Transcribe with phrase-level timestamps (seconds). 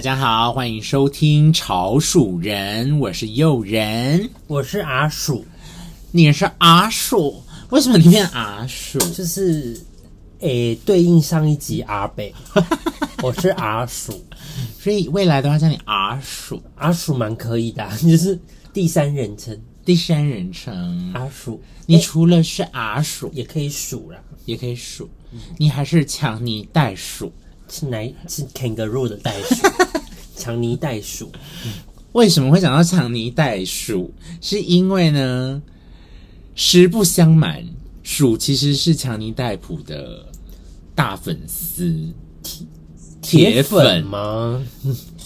[0.00, 5.44] 大家好，欢迎收听潮鼠人，我是又人，我是阿鼠，
[6.10, 8.98] 你是阿鼠，为什么你变阿鼠？
[9.10, 9.78] 就是，
[10.38, 12.34] 诶、欸，对应上一集阿北，
[13.22, 14.18] 我是阿鼠，
[14.78, 18.40] 所以未来都要叫你阿鼠，阿鼠蛮可以的， 就是
[18.72, 21.12] 第三人称，第三人称。
[21.12, 25.10] 阿鼠，你除了是阿鼠，欸、也可以数啦，也可以数，
[25.58, 27.30] 你还是强尼袋鼠。
[27.70, 28.14] 是哪？
[28.28, 29.66] 是 kangaroo 的袋鼠，
[30.36, 31.30] 强尼袋鼠。
[32.12, 34.12] 为什么会讲到强尼袋鼠？
[34.40, 35.62] 是因为呢，
[36.56, 37.64] 实不相瞒，
[38.02, 40.26] 鼠其实是强尼戴普的
[40.94, 42.12] 大粉丝，
[43.22, 44.60] 铁铁粉吗？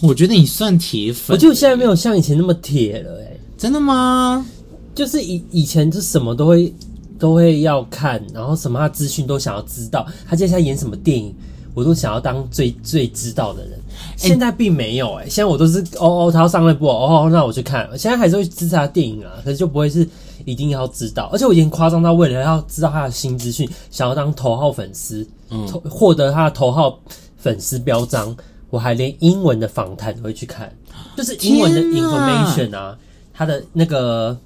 [0.03, 4.47] 我觉得你算铁粉，我觉得现在没有像以前那么铁了、欸，哎，真的吗？
[4.95, 6.75] 就是以以前就什么都会
[7.19, 11.35] 都会要看，然后什么他资讯都想要知道，他接下来演什么电影。
[11.75, 13.79] 我都想要当最最知道的人，
[14.17, 17.87] 现在并没有哎、欸，现在我都是哦哦，他要上那部哦，那我去看。
[17.99, 20.09] 现在还是会支持他电影啊，可是就不会是
[20.45, 21.29] 一定要知道。
[21.33, 26.99] 而且我已经夸张到为了要知道他的新资讯，想要当头号粉丝，嗯，获得他的头号
[27.37, 28.35] 粉丝标章，
[28.71, 30.73] 我还连英文的访谈都会去看，
[31.17, 32.97] 就是英文的 information 啊，
[33.33, 34.37] 他的那个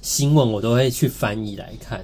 [0.00, 2.00] 新闻我都会去翻译来看。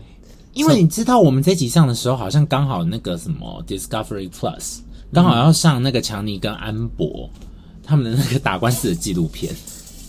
[0.55, 4.79] 因为你知道，我们这集上的时候，好像刚好那个什么 Discovery Plus
[5.13, 7.29] 刚好要上那个强尼跟安博
[7.85, 9.53] 他们的那个打官司的纪录片。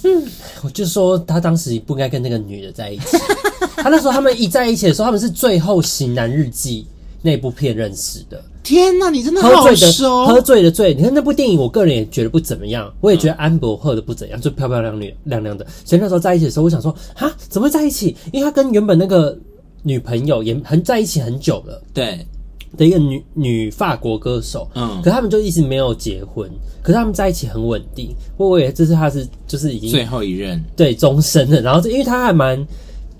[0.03, 0.23] 嗯，
[0.63, 3.17] 我就说他当时不应该跟那个女的在一起。
[3.77, 6.83] 他那时候他们一在一起的时候，他们是最后《型男日记》
[7.23, 8.43] 那部片认识的。
[8.61, 10.93] 天哪，你真的好喝醉的熟，喝醉的醉。
[10.93, 12.91] 你看那部电影，我个人也觉得不怎么样。
[13.01, 15.65] 我也觉得安博喝的不怎样，就漂漂亮亮亮亮的。
[15.83, 18.15] 所以那时候在一起的时候，我想说啊，怎么会在一起？
[18.31, 19.37] 因为他跟原本那个。
[19.87, 22.25] 女朋友也很在一起很久了，对，
[22.75, 26.49] 的一个女女法国歌手，嗯，可他们就一直没有结婚，
[26.81, 28.09] 可是他们在一起很稳定。
[28.35, 31.61] 我我也这是他是就是已经最后一任，对，终身的。
[31.61, 32.67] 然后因为他还蛮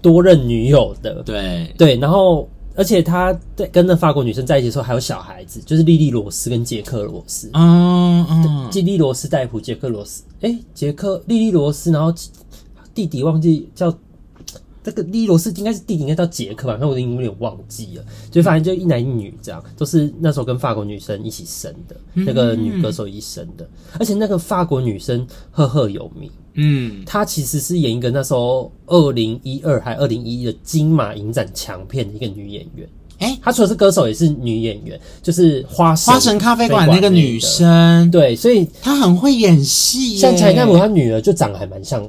[0.02, 12.12] 多任女友的，对对，然后而且他在跟那法国女生在一起的时候还有小孩子，就是莉莉罗斯跟杰克罗斯，嗯嗯，莉莉罗斯戴普，杰克罗斯，诶，杰克莉莉罗斯，然后
[12.96, 13.96] 弟弟忘记叫。
[14.86, 16.74] 这个利罗斯应该是弟弟，应该叫杰克吧？
[16.74, 18.06] 反正我已经有点忘记了。
[18.30, 23.68] 就反正就一男一女这样，都是那时候跟法国女生一起生的，那个女歌手一起生的。
[23.98, 32.88] 而且那个法国女生赫赫有名，嗯，她其实是演一个那时候二零一二还二零一一的金马影展强片的一个女演员。
[33.20, 38.12] 诶，她除了是歌手，也是女演员，就是花神花神咖啡馆那个女生。
[38.12, 40.18] 对，所以她很会演戏。
[40.18, 42.08] 像强尼戴普，她女儿就长得还蛮像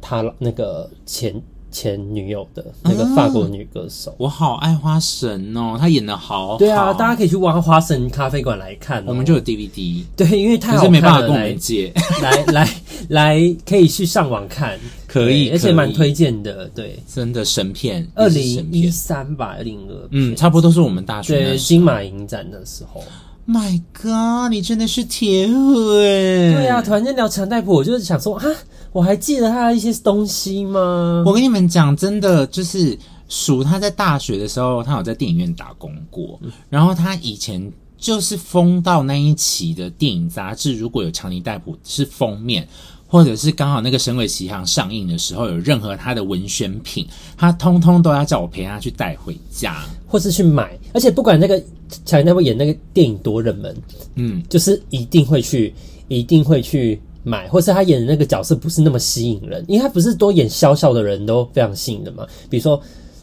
[0.00, 1.34] 她那个前。
[1.74, 6.56] 前女友的那个法国女歌手，我好爱花神哦，她演的好好。
[6.56, 10.04] 对啊，大家可以去挖花神咖啡馆来看，我们就有 DVD。
[10.16, 11.92] 对，因为太好看了，可是没办法跟我们借。
[12.22, 12.70] 来来
[13.08, 16.68] 来，可以去上网看，可以，而且蛮推荐的。
[16.68, 23.02] 对，真的神片，二零一三吧，二零二，嗯，差不多都是我们大学对金马影展的时候。
[23.46, 25.54] My God，你真的是铁粉！
[25.54, 28.46] 对啊，突然间聊强尼戴普，我就是想说啊，
[28.90, 31.22] 我还记得他的一些东西吗？
[31.26, 42.66] 我跟你们讲，真的就是数他在大学的时候，他有在电影院打工过，嗯、然后他以前就是封到那一期的电影杂志，如果有强尼戴普是封面。
[43.06, 47.06] 或者是刚好那个《神鬼奇航》上映的时候，有任何他的文宣品，
[47.36, 50.76] 他通通都要叫我陪他去带回家，或是去买。
[50.92, 51.62] 而且不管那个
[52.04, 53.76] 强尼戴普演那个电影多热门，
[54.16, 55.74] 嗯，就是一定会去，
[56.08, 57.48] 一定会去买。
[57.48, 62.26] 或是他演的那个角色不是那么吸引人，因为他不是多演笑笑的人都非常吸引的嘛。
[62.48, 62.80] 比如说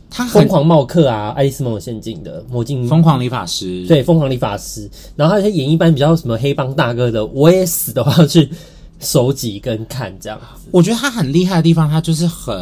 [0.09, 4.89] 他疯狂冒客啊，《爱丽丝梦游仙境》的魔镜，疯狂理发师，对，疯狂理发师。
[5.15, 8.49] 然后他演一般比较什么黑帮大哥的，我也死的话去。
[9.03, 12.55] 收集跟看这样子，我觉得他很厉害的地方，他就是很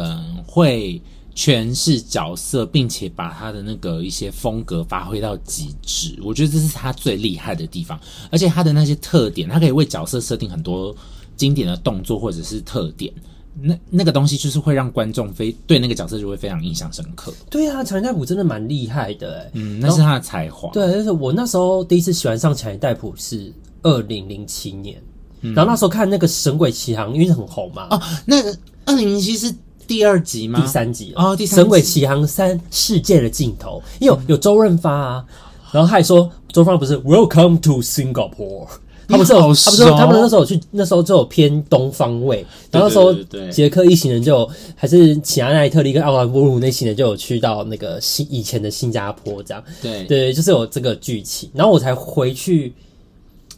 [0.46, 0.98] 会
[1.34, 6.18] 诠释角色，并且把他的那个一些风格发挥到极致。
[6.22, 7.98] 我觉得这是他最厉害的地方，
[8.30, 10.94] 而且他的那些特点，他可以为角色设定很多
[11.36, 13.12] 经典的动作或者是特点，
[13.60, 17.32] 那那个东西就是会让观众非对那个角色就会非常印象深刻。
[17.48, 20.70] 对啊，强尼戴普真的蛮厉害的，诶嗯，那是他的才华。
[20.72, 23.52] 对，就是我那时候第一次喜欢上强尼戴普是
[23.82, 25.02] 二零零七年。
[25.42, 27.86] 然后那时候看那个《神鬼奇航》，因为很红嘛。
[27.88, 28.54] 哦，那个
[28.84, 29.50] 二零零七是
[29.90, 30.60] 第二集吗？
[30.60, 35.24] 第三集哦，第三集《神鬼奇航三：世界的尽头》，因为有有周润发啊。
[35.72, 38.68] 然后他还说，周润发不是 Welcome to Singapore，
[39.08, 42.46] 他们是有，他们说他们那时候去，那时候就有偏东方味。
[42.70, 43.12] 然后那时候
[43.50, 49.60] 杰克一行人就还是奇亚奈特利跟奥兰波鲁那行人就有去到那个新以前的新加坡这样。
[49.82, 51.50] 对对，就是有这个剧情。
[51.52, 52.72] 然后我才回去。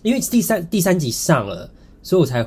[0.01, 1.71] 因为第三第三集上了，
[2.03, 2.47] 所以我才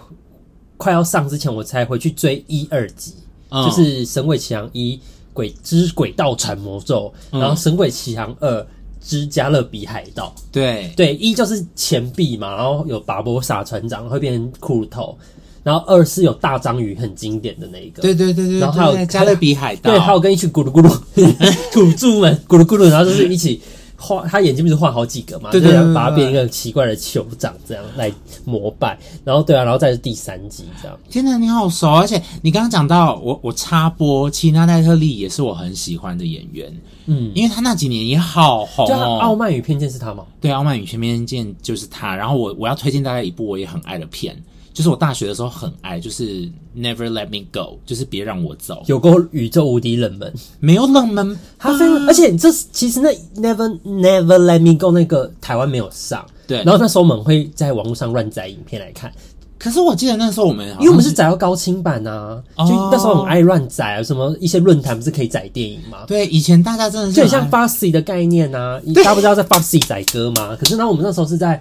[0.76, 3.14] 快要上之前，我才回去追一二集，
[3.50, 5.00] 嗯、就是《神鬼奇航一
[5.34, 8.68] 鬼之轨道传魔咒》，然后《神鬼奇航二
[9.02, 10.34] 之加勒比海盗》。
[10.52, 15.18] 对对，一就是钱币嘛，然后有巴博萨船长会变成骷髅头。
[15.64, 20.96] 然后二是有大章鱼很经典的那一个，对对对对，然后还有加勒比海盗，对，还有跟一群咕噜咕噜
[21.74, 23.60] 土著们咕噜咕噜，然后就是一起
[24.06, 28.12] 画，他眼睛不是画好几个嘛，对对，对，把它变一个奇怪的酋长这样来
[28.44, 30.96] 膜拜，然后对啊，然后再是第三集这样。
[31.10, 36.72] 天哪，你好熟，而且你刚刚讲到我，我插播，齐娜奈特利也是我很喜欢的演员，
[37.08, 38.88] 嗯，因为他那几年也好红哦。
[38.88, 40.24] 就傲慢与偏见是他吗？
[40.40, 42.16] 对，傲慢与偏见就是他。
[42.16, 44.36] 然后我我要推荐大家一部我也很爱的片。
[44.76, 48.84] 就是我大学的时候很爱，就是 Never Let Me Go，就是别让我走。
[48.88, 53.10] 有够宇宙无敌冷门，没有冷门，它非常，而且这其实那
[53.42, 56.58] Never Never Let Me Go 那个台湾没有上，对。
[56.58, 59.10] 然后那时候我们会在网络上乱载影片来看。
[59.58, 66.00] 可是我记得那时候我们，因为我们是载到高清版啊，就那时候很爱乱载啊，什么一些论坛不是可以载电影吗？
[66.06, 70.54] 对，以前大家真的是就很像 Foxy 的概念啊，大家不知道在 Foxy 载歌吗？
[70.60, 71.54] 可是呢，我们那时候是在，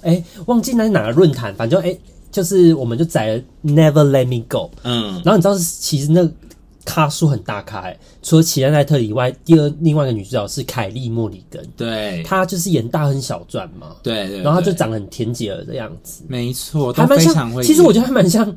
[0.00, 1.88] 哎、欸，忘记那是哪个论坛，反正哎。
[1.88, 2.00] 欸
[2.32, 6.28] 就是，我们就载了 Never Let Me Go，嗯，然后你知道，其实那
[6.84, 17.62] 咖数很大咖，欸，除了齐安奈特以外，第二另外一个女主角是凯莉莫里根，对，她就是演大亨小传嘛，对，对对，然后她就长得很甜姐儿的样子，没错，她蛮像。
[17.62, 18.56] 其实我觉得她蛮像。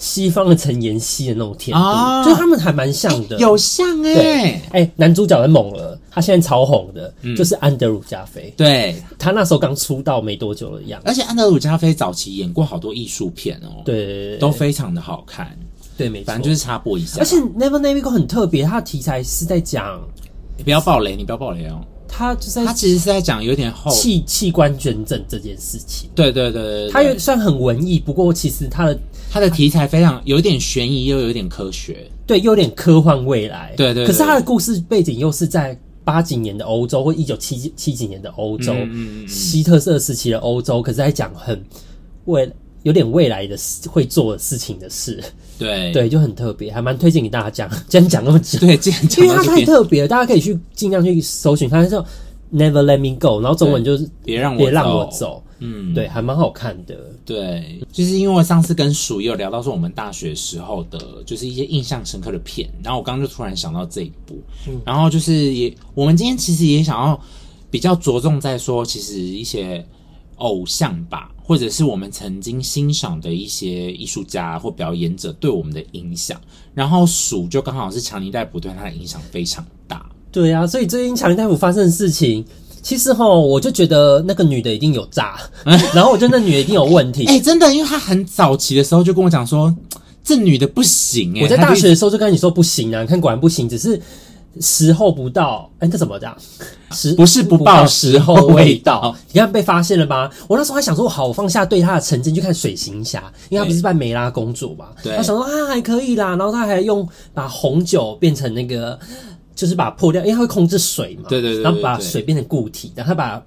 [0.00, 15.54] 西方的陈妍希的那种甜度，哦、就他们还蛮像的，有像哎、哎、欸，男主角很猛了，他现在超红的，嗯、就是安德鲁加菲，对，他那时候刚出道没多久的样子，而且安德鲁加菲早期演过好多艺术片哦，对，都非常的好看，
[15.98, 20.00] 对，没错，反正就是插播一下，而且 Never Me Go 很特别，它的题材是在讲，
[20.56, 21.78] 你不要暴雷，你不要暴雷哦。
[22.12, 26.10] 他就是他其实是在讲有点后器器官捐赠这件事情。
[26.12, 28.98] 对对对对，他有算很文艺，不过其实他的
[29.32, 33.72] 他的题材非常有点悬疑，又有点科学，对，又有点科幻未来。
[33.76, 34.06] 对，对对。
[34.06, 41.64] 可是它的故事背景又是在八几年的欧洲或一九七七几年的欧洲，嗯嗯嗯，希特勒时期的欧洲，可是在讲很
[42.24, 42.50] 未
[42.82, 45.22] 有点未来的事会做的事情的事。
[45.58, 47.70] 对对，就很特别，还蛮推荐给大家讲。
[47.86, 52.04] 既然讲那么久，对，既然讲， 因为它太特别了，大家可以去尽量去搜寻它，叫
[52.52, 55.40] Never Let Me Go，然后中文就是别让别让我走。
[55.60, 56.96] 嗯，对，还蛮好看的。
[57.24, 64.36] 对，就是因为上次跟鼠也有聊到说我们大学时候的，就是一些印象深刻的片，然后我刚刚就突然想到这一部，
[64.66, 67.20] 嗯，然后就是也，我们今天其实也想要
[67.70, 69.86] 比较着重在说，其实一些
[70.36, 71.30] 偶像吧。
[71.42, 76.40] 或者是我们曾经欣赏的一些艺术家或表演者对我们的影响，
[76.74, 80.08] 然后鼠就刚好是强尼戴普对他的影响非常大。
[80.30, 82.44] 对啊，所以最近强尼戴普发生的事情，
[82.82, 85.36] 其实哈，我就觉得那个女的一定有诈，
[85.94, 87.26] 然后我觉得那女的一定有问题。
[87.26, 89.74] 哎、欸，真的，因为她很早期的时候就跟我讲说，
[90.24, 91.40] 这女的不行、欸。
[91.40, 94.00] 哎，我在大学的时候就跟你说不行啊，你看果然不行，只是。
[94.60, 96.36] 时候不到，哎、欸，这怎么讲？
[96.90, 99.14] 时不是不报，时候未到。
[99.30, 100.28] 你看被发现了吧？
[100.48, 104.86] 我那时候还想说，好，我放下对她的成见，去看水行侠，因为她不是扮梅拉公主嘛。
[105.04, 106.30] 对，她想说啊，还可以啦。
[106.30, 108.98] 然后她还用把红酒变成那个，
[109.60, 111.28] 就是把它破掉，因为它会控制水嘛。
[111.28, 113.42] 对对对，然后把水变成固体，然后它把。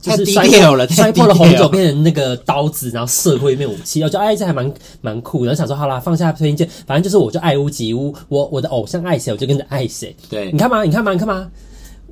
[0.00, 5.46] 就是摔破了，摔破了红酒变成那个刀子，然后射过一面武器，然后就哎，这还蛮蛮酷的。
[5.46, 10.12] 然后想说好啦，放下偏见，反正就是我就爱屋及乌，我我的偶像爱谁，我就跟着爱谁。
[10.28, 11.48] 对，你看嘛，你看嘛，你看嘛，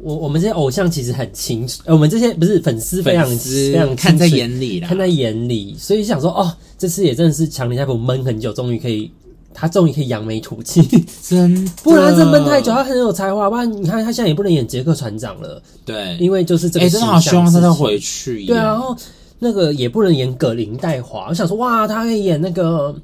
[0.00, 9.10] 我我们这些偶像其实很清楚，我们这些不是粉丝非常非常看在眼里啦，看在眼里，所以想说哦，这次也真的是强尼戴普闷很久，终于可以。
[9.52, 10.80] 他终于可以扬眉吐气，
[11.22, 12.72] 真，不然这闷太久。
[12.72, 15.62] 他很有才华，不然你看他现在也不能演杰克船长了。
[15.84, 16.86] 对，因为就是这个。
[16.86, 18.46] 哎、欸，真的好希望他再回去。
[18.46, 18.96] 对啊，然后
[19.38, 21.28] 那个也不能演葛林戴华。
[21.28, 22.94] 我想说，哇，他可以演那个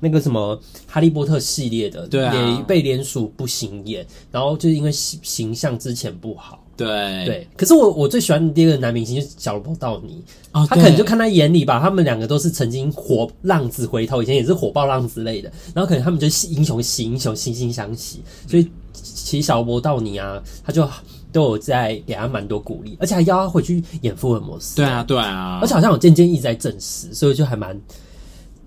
[0.00, 6.63] 那个什么哈利波特系列的，对啊，也被联署不行演，然后就是因为形形象之前不好。
[6.76, 7.24] 对。
[7.24, 20.88] 对，可是我我最喜欢的第二个男明星就是小罗伯道尼，哦，他可能就看他眼里吧，他们两个都是曾经火浪子回头，以前也是火爆浪之类的，然后可能他们就是英雄惜英雄，惺惺相惜，所以其实小罗伯道尼啊，他就
[21.32, 24.76] 都有在给他蛮多鼓励，而且还邀他回去演福尔摩斯。
[24.76, 27.78] 对啊，对啊，而且好像有渐渐一直在证实，所以就还蛮。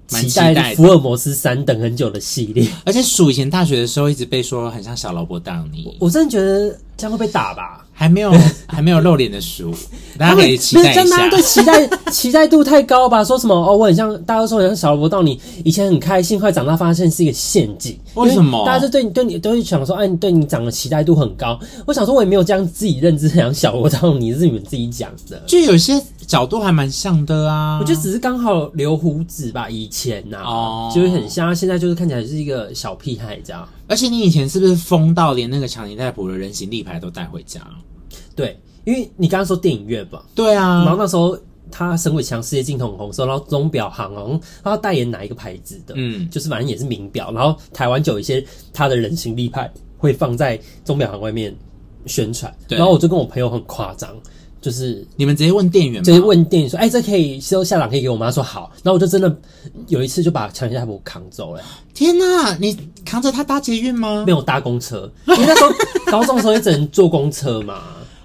[0.09, 7.85] 期待福尔摩斯三等很久的系列，而且鼠以前大学的时候一直被说很像小劳勃道尼，我真的觉得这样会被打吧？
[7.99, 8.31] 还没有
[8.69, 9.73] 还没有露脸的鼠，
[10.19, 11.03] 大家可以期待一下。
[11.05, 13.23] 大家对期待 期待度太高吧？
[13.23, 13.75] 说什么哦？
[13.75, 17.97] 我很像，大家都说很像小萝卜到你，以前很开心，后来长大发现是一个陷阱。
[18.13, 18.63] 为什么？
[18.67, 21.59] 大家就对你对你都会想说，哎，你对你长的期待度很高。
[21.87, 25.41] 我想说，我也没有这样自己认知，很像小萝卜到你是你们自己讲的。
[25.47, 27.79] 就有些角度还蛮像的啊。
[27.79, 31.55] 我觉得只是刚好留胡子吧，以前呐、啊，哦，就是很像。
[31.55, 33.67] 现在就是看起来是一个小屁孩这样。
[33.87, 37.65] 而且你以前是不是疯到连那个强尼戴普的人形立牌都带回家？
[38.35, 40.23] 对，因为你刚刚说电影院吧？
[40.35, 40.83] 对啊。
[40.83, 41.35] 然后那时候
[41.71, 45.93] 他沈伟强世界镜头很红，说然后钟表行哦，他代言哪一个牌子的？
[45.95, 47.31] 嗯，就是反正也是名表。
[47.31, 51.55] 然后台湾就有一些他的人形立牌会放在钟表行外面
[52.05, 52.53] 宣传。
[52.67, 52.77] 对。
[52.77, 54.13] 然后我就跟我朋友很夸张。
[54.61, 58.71] 就是你们直接问店员，直接问店员说：“哎、欸，这可以收下档，可以给我吗？”说好。
[58.83, 59.33] 然后我就真的
[59.87, 61.61] 有一次就把强尼戴普扛走了。
[61.93, 64.23] 天哪，你扛着他搭捷运吗？
[64.25, 65.69] 没有搭公车，因为那时候
[66.11, 67.83] 高中的时候也只能坐公车嘛。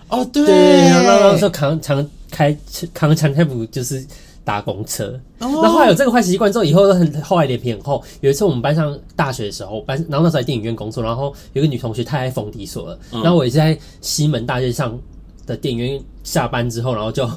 [0.08, 0.54] 哦，对，对，
[0.88, 2.56] 然后那时候扛扛开
[2.92, 4.04] 扛强尼戴普就是
[4.44, 5.18] 搭公车。
[5.38, 8.02] 哦、然后后来有这个坏习惯之后，以后都很后来脸皮很厚。
[8.20, 14.98] 有一次我们班上大学的时候，班然后那时候在电影院工作，然后有个女同学太爱冯迪索了，嗯、然后我也是在西门大街上
[15.46, 17.28] 的电影院下班之后，然后就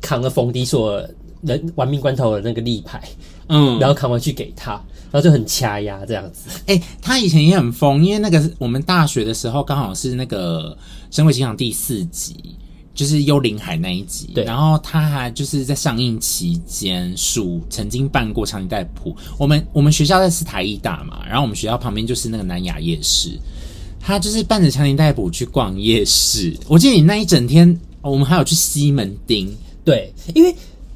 [0.00, 1.02] 扛了冯迪所
[1.42, 3.02] 人玩命关头的那个立牌，
[3.48, 4.72] 嗯，然后扛回去给他，
[5.10, 6.50] 然后就很掐压这样子。
[6.66, 10.76] 哎、欸，他以前也很疯，因为那个我们大学的时候刚好是那个
[11.14, 12.56] 《神鬼情场》第四集，
[12.94, 14.30] 就是《幽灵海》那一集。
[14.34, 19.16] 对，然后他还就是在上映期间，属曾经办过强尼戴普。
[19.38, 23.38] 我们我们学校在是台艺大嘛，然后我们学校旁边就是那个南雅夜市。
[24.00, 29.54] 他就是伴着强尼逮捕去逛夜市，我记得你那一整天，我们还有去西门町。
[29.84, 30.52] 对，因为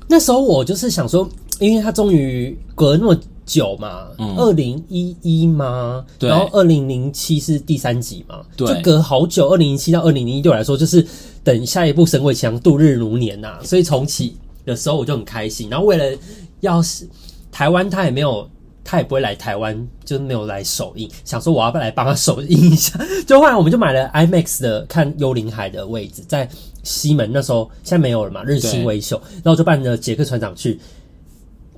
[0.08, 1.28] 那时候我就是想说，
[1.60, 11.06] 因为他终于隔了那么久嘛，二零一一嘛，然后二零零七是第三集嘛，就隔好久，二零零七到二零零一对我来说就是
[11.44, 15.68] 等下一部《神鬼奇航》度日如年呐、啊，所以重启的时候我就很开心。
[15.68, 16.18] 然后为了
[16.60, 17.06] 要是
[17.52, 18.48] 台湾，他也没有。
[18.84, 21.10] 他也不会来台湾，就没有来首映。
[21.24, 22.96] 想说我要不来帮他首映一下？
[23.26, 26.48] 就后来我们就买了 IMAX 的看《幽灵海》的位置，在
[26.82, 27.30] 西门。
[27.32, 29.20] 那时候现在没有了嘛，日新威秀。
[29.42, 30.78] 然后就扮着杰克船长去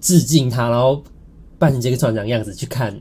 [0.00, 1.02] 致敬他，然后
[1.58, 2.98] 扮成杰克船长样子去看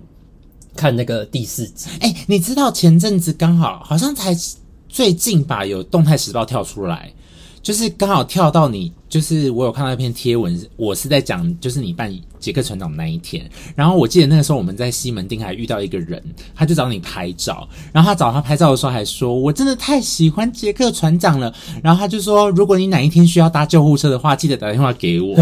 [0.75, 1.89] 看那个第四集。
[1.99, 4.35] 哎、欸，你知道前阵子刚好好像才
[4.87, 7.11] 最近吧，有动态时报跳出来。
[7.65, 13.43] 就是刚好跳到你，就是我有看到一篇贴文，我是在讲，就是你扮杰克船长的那一天。
[13.75, 16.21] 然后我记得那个时候我们在西门町还遇到一个人，
[16.53, 17.67] 他就找你拍照。
[17.91, 25.35] 然后他找他拍照的时候还说：“我真的太喜欢杰克船长了。”然后他就说：“如果你哪一天需要搭救护车的话，记得打电话给我。”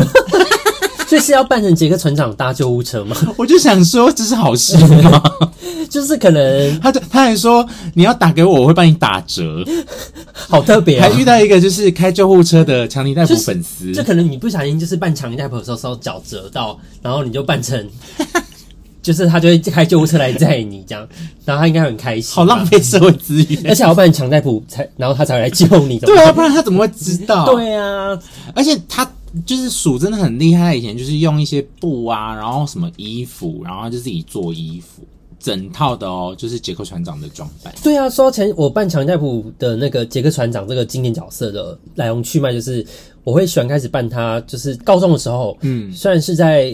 [1.05, 3.15] 这是要扮成杰克船长搭救护车吗？
[3.37, 5.21] 我 就想说，这是好事吗？
[5.89, 9.63] 就是可能，他就他还说你要打给我，我会帮你打折，
[10.33, 11.07] 好特别、啊。
[11.07, 17.87] 还遇到一个就是开救护车的强尼戴普粉丝，就可能你不小心就是扮强尼戴普的时候，脚折到，然后你就扮成，
[19.01, 21.07] 就是他就会开救护车来载你这样，
[21.45, 22.35] 然后他应该很开心。
[22.35, 25.99] 好浪费社会资源，而且要扮强尼戴普才，然后他才会来救你。
[25.99, 27.45] 对啊，不然他怎么会知道？
[27.53, 28.17] 对啊，
[28.55, 29.09] 而且他。
[29.47, 35.01] 就是鼠真的很厉害，以前就是用一些布啊，然后什么衣服，然后就自己做衣服，
[35.43, 37.75] 整套的哦，就是杰克船长的装扮。
[37.83, 42.85] 对啊，说前我扮强尼戴普的那个杰克船长这个经典角色的来龙去脉，就是
[43.25, 46.73] 我会喜欢开始扮他，就是高中的时候，嗯，虽然是在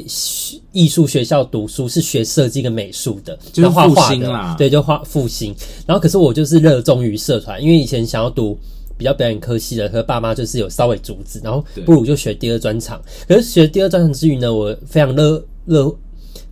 [0.72, 5.56] 艺术学校读书，是学设计跟美术的，就是画画的，对，就画复兴。
[5.88, 8.58] 然后可是我就是热衷于社团，因为以前想要读。
[8.98, 13.02] 比较表演科系的，和爸妈就是有稍微阻止，然后不如就学第二专长。
[13.26, 15.90] 对可是学第二专长之余呢，我非常乐乐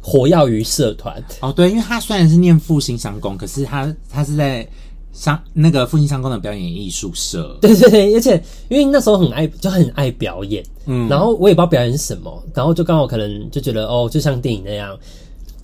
[0.10, 1.22] 活跃于社团。
[1.42, 4.66] 哦，对，因为他虽然是念复兴商工，可是他他是在
[5.12, 7.58] 商那个复兴商工的表演艺术社。
[7.60, 10.64] 对对对，而且因为那时候很爱，就很爱表演。
[10.86, 14.98] 嗯，然后我也不知道表演是什么，然后就刚好可能就觉得哦，就像电影那样。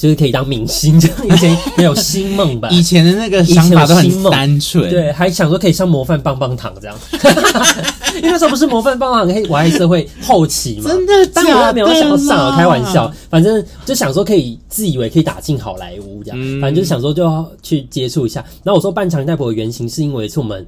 [0.03, 2.67] 就是可以当明星，这样以前没有星梦吧？
[2.69, 6.95] 以前的那个想法都很单纯，对，还想说可以上模范棒棒糖这样。
[8.17, 10.91] 因为那时候不是模范棒棒糖可以玩黑社会后期嘛？
[10.91, 11.31] 真的？
[11.33, 18.43] 但我没有想要上，开玩笑，反正就想说可以自以为可以打进好莱坞这样，嗯、反正就是想说就要去接触一下。
[18.61, 20.67] 然后我说半强尼戴普的原型是因为是我们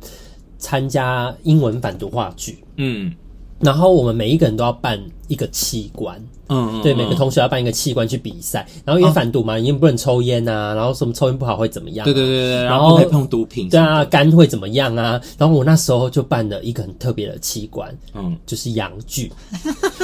[0.58, 3.12] 参加英文反毒话剧，嗯。
[3.60, 6.18] 然后我们每一个人都要扮一个器官，
[6.50, 8.68] 嗯，嗯，对，每个同学要扮一个器官去比赛。
[8.84, 12.04] 然后因为反毒嘛，因为不能抽烟啊，然后什么抽烟不好会怎么样？
[12.04, 15.20] 对对对对，然后会碰毒品，对啊，肝会怎么样啊？
[15.38, 19.32] 然后我那时候就扮了一个很特别的器官，嗯，就是阳具，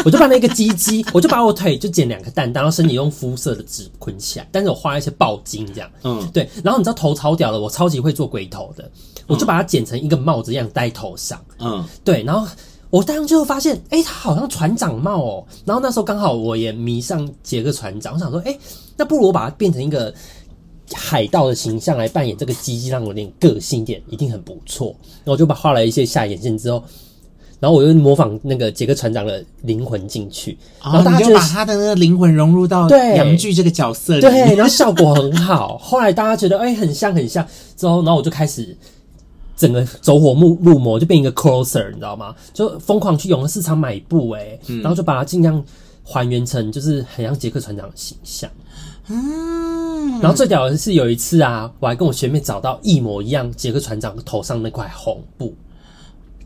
[0.05, 6.50] 我就扮了一个鸡鸡，我就把我腿就剪两个蛋，然后身体用肤色的纸捆起来，但是我画一些爆筋这样，嗯，对。
[6.63, 8.89] 然后你知道头超屌的，我超级会做鬼头的，
[9.27, 12.48] 我就把它剪成一个帽子一样戴头上，嗯，对，然后。
[12.92, 15.44] 我当时就发现，哎、欸，他好像船长帽哦。
[15.66, 18.60] 然后那时候刚好我也迷上杰克船长，我想说，哎、欸，
[18.98, 20.14] 那不如我把它变成一个
[20.94, 24.94] 海盗的形象来扮演这个机器，让我有点个性一点，一定很不错。
[25.24, 26.84] 然后我就把画了一些下眼线之后，
[27.62, 35.78] 然后我又模仿那个杰克船长的灵魂进去，哦、然后大家就把他的那个灵魂融入到阳具这个角色里，对，然后效果很好。
[35.78, 38.76] 后来大家觉得哎、欸，很像很像，之后然后我就开始
[39.62, 42.34] 整个走火入入魔，就变一个 closer，你知道吗？
[42.51, 45.63] 就疯狂去永和市场买布、欸，哎、嗯，然后就把它尽量
[46.03, 48.50] 还原成就是很像杰克船长的形象。
[49.08, 55.53] 嗯，然后最屌的是有一次啊，我还跟我学妹找到一模一样杰克船长头上那块红布，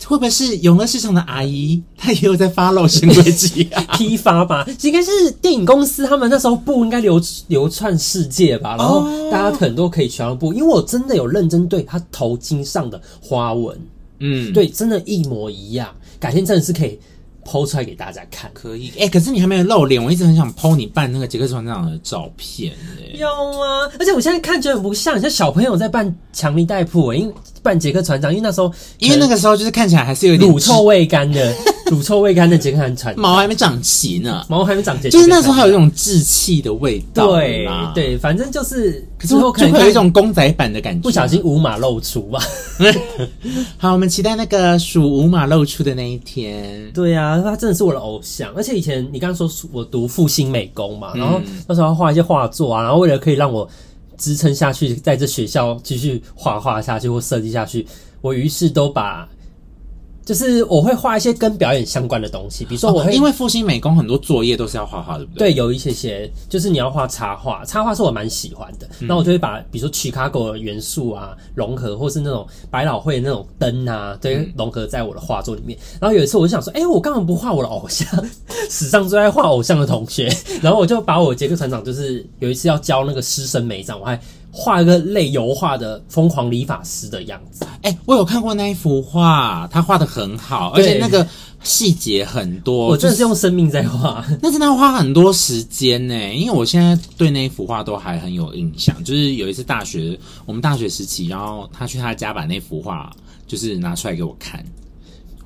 [0.08, 1.82] 会不会是永乐市场的阿姨？
[1.98, 3.84] 她也有在 follow 神鬼奇啊？
[3.98, 13.78] 批发吧，应该是电影公司他们那时候布应该流流窜世界吧，然后大家可能都可以全部布，因为我真的有认真对他头巾上的花纹，
[14.20, 15.90] 嗯，对，真的，一模一样。
[16.20, 17.00] 改天真的是可以。
[17.48, 18.90] 剖出来给大家看，可以。
[18.96, 22.74] 哎、欸，可是你还没有露脸，我一直很想剖你扮那个杰克船长的照片。
[22.98, 23.88] 哎，有吗？
[24.00, 27.34] 而且我现在看觉得很不像，像小朋友在扮强尼戴普，因为
[27.66, 31.54] 扮杰克船长，因为那时候，因为那个时候就是看起来还是有点乳臭未干的。
[31.92, 37.28] 乳臭未干的杰克船长，毛还没长齐呢，毛还没长齐，就是那时候还有一种稚气的味道。
[37.28, 42.40] 对对，反正就是，可是可能有一种公仔版的感觉，不小心五马露出吧。
[43.78, 46.90] 好，我们期待那个属五马露出的那一天。
[46.92, 53.70] 对啊，他真的是我的偶像，而且以前你刚刚说我读复兴美工嘛，然后那时候要画一些画作啊，然后为了可以让我
[54.18, 57.86] 支撑下去，在这学校继续画画下去或设计下去，
[58.22, 59.28] 我于是都把。
[60.26, 65.52] 就是我会画一些跟表演相关的东西，比如说我会、哦、因为复兴美工很多作业都是要画画，对不对？
[65.52, 68.90] 对，有一些些，就是你要画插画，插画是我蛮喜欢的。
[69.02, 75.78] 那、嗯、我就会把比如说 Chicago 的元素啊融合，或是那种百老汇的那种灯啊，对，融合在我的画作里面。
[76.02, 78.08] 然后有一次我就想说，哎、欸，我干嘛不画我的偶像？
[78.68, 80.28] 史上最爱画偶像的同学，
[80.60, 84.20] 然后我就把我杰克船长，就是有一次要教那个师生美长，我还。
[84.58, 91.28] 画一个类油画的疯狂理发师的样子，哎、欸，我有看过那一幅画，他画的很好，而且那个
[91.62, 92.88] 细节很多。
[92.88, 96.34] 我真的是用生命在画， 那真的要花很多时间呢。
[96.34, 103.12] 因为我现在对那一幅画都还很有印象，就是有一次大学，我们大学时期，然后他去他家把那幅画
[103.46, 104.66] 就是拿出来给我看。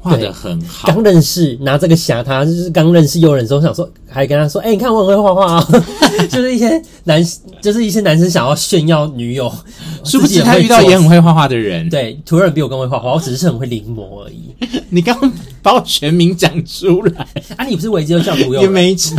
[0.01, 5.67] 画的很好，刚认识拿这个吓他，就是刚认识有人的时候想说，还跟他说，哎、欸，你看我很会画画啊，
[6.31, 7.21] 就是一些男，
[7.61, 9.51] 就是一些男生想要炫耀女友，
[10.03, 14.55] 殊不知他遇到也很会画画的人，对，图尔比我更会画画，我只是很会临摹而已。
[14.89, 15.31] 你刚刚
[15.61, 17.65] 把我全名讲出来啊？
[17.65, 19.13] 你不是维基教图友也没讲。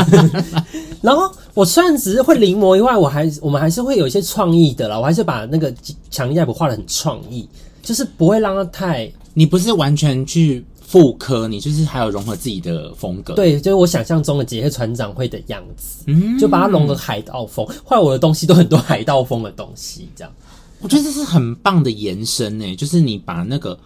[1.02, 5.72] 然后我虽然只是会临摹以外，我还我们还是会有一些创意的啦，我还是把那个
[6.10, 7.46] 强尼戴普画的很创意，
[7.82, 9.10] 就是不会让他太。
[9.32, 13.34] 你不是完全去复刻，你就是还有融合自己的风格。
[13.34, 17.64] 对，就是我想象中的杰克船长会的样子，嗯，就把它融合海盗风。
[17.84, 20.32] 后来我的东西都很多海盗风的东西，这样。
[20.80, 23.78] 我觉得这是很棒的延伸诶，就是你把那个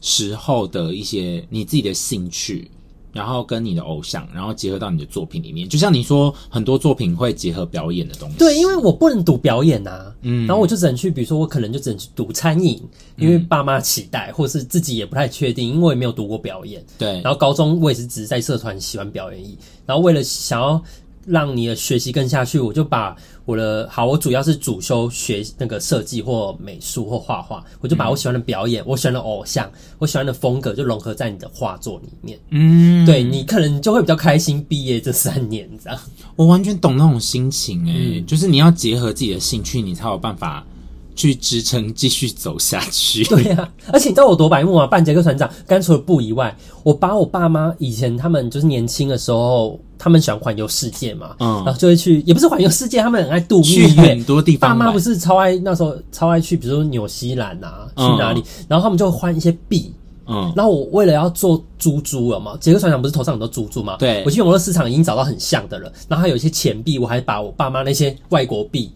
[0.00, 2.70] 时候的一些你自己的兴趣。
[3.12, 8.36] 然后跟你的偶像，然后结合到你的作品里面，就像你说，很多作品会结合表演的东西。
[8.38, 12.82] 对，因为我不能读表演啊，嗯，然后我就只能去，比如说我可能就只能去读餐饮，
[13.16, 16.84] 因为爸妈期待，或是自己也不太确定，因为我也没有读过表演。
[16.98, 20.82] 对，然后高中我也是只是在社团喜欢表演，然后为了想要。
[21.26, 32.38] 让你的学习更下去，我就把我的好，我主要是主修学那个设计或美术或画画，我就把我喜欢的表演，嗯、我喜欢的偶像，我喜欢的风格就融合在你的画作里面。
[32.50, 34.64] 嗯，对，你可能就会比较开心。
[34.68, 35.98] 毕业这三年，这样
[36.36, 40.64] 我完全懂那种心情诶、欸嗯，就是你要结合自己的兴趣，你才有办法。
[41.14, 43.24] 去支撑继续走下去。
[43.30, 44.86] 对呀、啊，而且你知道我多白目啊！
[44.86, 54.70] 扮杰克船长，刚除了布以外，我把我爸妈以前他们就是年轻的时候，他们喜欢环游世界嘛，嗯，然后就会去，也不是环游世界，他们很爱度蜜月，去很多地方。
[54.70, 59.92] 爸妈不是超爱那时候超爱去，比如说纽西兰啊，去哪里、嗯，然后他们就会换一些币，
[60.26, 68.90] 嗯，然后我为了要做珠珠了嘛，杰克船长不是头上很多珠珠嘛，对，我去永乐市场已经找到很像的了，然后还有一些钱币，我还把我爸妈那些外国币。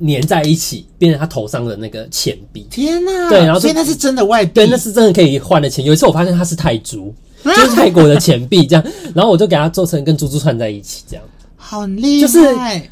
[0.00, 2.66] 粘在一起，变成他头上的那个钱币。
[2.70, 3.28] 天哪！
[3.28, 5.84] 对，然后所以那是真的外币，对，那是真的可以换的钱。
[5.84, 8.84] 有一次我发现它是泰铢， 就是泰国的钱币，这样，
[9.14, 11.24] 然后我就给它做成跟珠珠串在一起，这样，
[11.56, 12.26] 好厉害。
[12.26, 12.90] 就是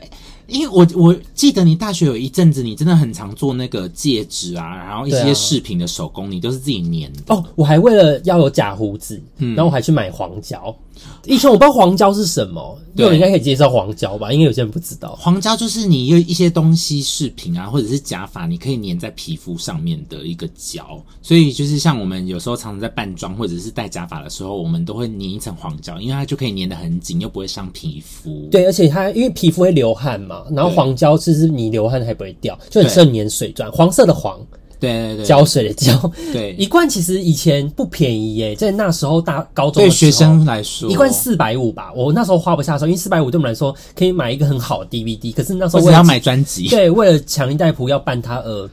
[0.48, 7.34] 因为我我记得你大学有一阵子，你真的很常做那个戒指啊，然后一些饰品的手工，你都是自己粘的。
[7.34, 10.74] 哦，我还为了要有假胡子，嗯，然后我还去买黄胶。
[11.26, 14.32] 以前我不知道黄胶是什么，对，应该可以介绍黄胶吧？
[14.32, 21.02] 因为有些人不知道，黄胶就是你有一些东西饰品啊，或者是假发，你可以粘在皮肤上面的一个胶。
[21.22, 28.48] 所以就是像我们有时候常常在扮妆或者是戴假发的时候，我们都会粘一层黄胶，因为它就可以粘得很紧，又不会伤皮肤。
[28.50, 33.70] 对，而且它因为皮肤会流汗嘛，然后黄胶其实你流汗还不会掉，就很适合粘水钻。
[33.70, 34.40] 黄色的黄，
[34.80, 41.92] 对对对，浇水的浇，对，一罐其实以前不便宜耶，在那时候大高中对学生来说，一罐四百五吧。
[41.94, 48.70] 我那时候花不下手，因为四百五对我们来说可以买一个很好的 DVD，可是那时候我要买专辑，对，为了抢一代谱要办他呃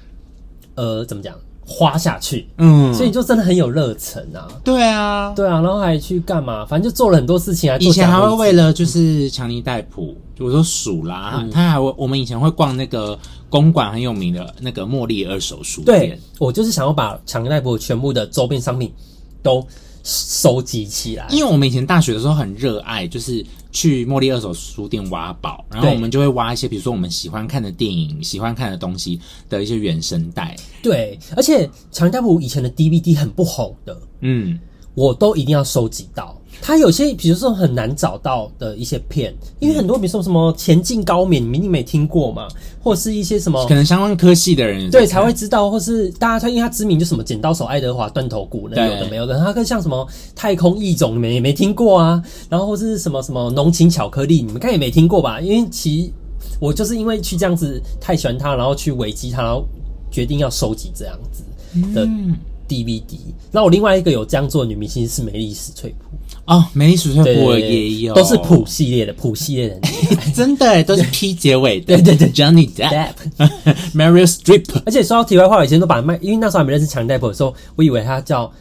[0.76, 1.34] 呃怎么讲？
[1.68, 4.48] 花下去，嗯，所以就真的很有热忱啊。
[4.64, 6.64] 对啊，对啊，然后还去干嘛？
[6.66, 7.78] 反正就做了很多事情啊。
[7.80, 13.18] 以前还会为了就是强尼戴普，我说数啦，嗯、他还会我们以前会逛那个
[13.50, 16.00] 公馆很有名的那个茉莉二手书店。
[16.00, 18.94] 对，我就是想要把强尼戴普全部的周边商品
[19.42, 19.66] 都
[20.04, 23.44] 收集起来，因为我们以前大学的时候很热爱，就是。
[23.76, 30.56] 去茉莉二手书店挖宝，然后我们就会挖一些，比如说我们喜欢看的电影、喜欢看的东西的一些原声带。
[30.82, 34.58] 对，而且强尼戴普以前的 DVD 很不红的，嗯，
[34.94, 36.40] 我都一定要收集到。
[36.62, 42.48] 他有些，比如说很难找到的一些片，因为很多，比如说什么前进高棉，你们一定没听过嘛，
[42.82, 55.40] 或是一些什么，可能相关科系的人对才会知道，或是大家他因为他知名，就什么剪刀手爱德华断头谷那有的没有的，他跟像什么太空异种，你们也没听过啊，然后或是什么什么浓情巧克力，你们看也没听过吧？
[55.40, 56.12] 因为其
[56.60, 59.66] 我就是因为去这样子太喜欢他，然后去维基他，然后
[60.10, 61.44] 决定要收集这样子
[61.94, 62.08] 的
[62.68, 63.18] DVD。
[63.52, 66.06] 那、嗯、我另外一个有这样做的女明星是梅丽史翠普。
[66.46, 69.80] 哦，美丽史翠普也有，都是普系列的，普系列的，
[70.36, 71.98] 真的都是 P 结尾的。
[71.98, 74.64] 对对对，Johnny Depp，Meryl Streep。
[74.86, 78.52] 而且说到题外话，以前都把麦，因为那时候还没认识强尼戴普的时候，我以为他叫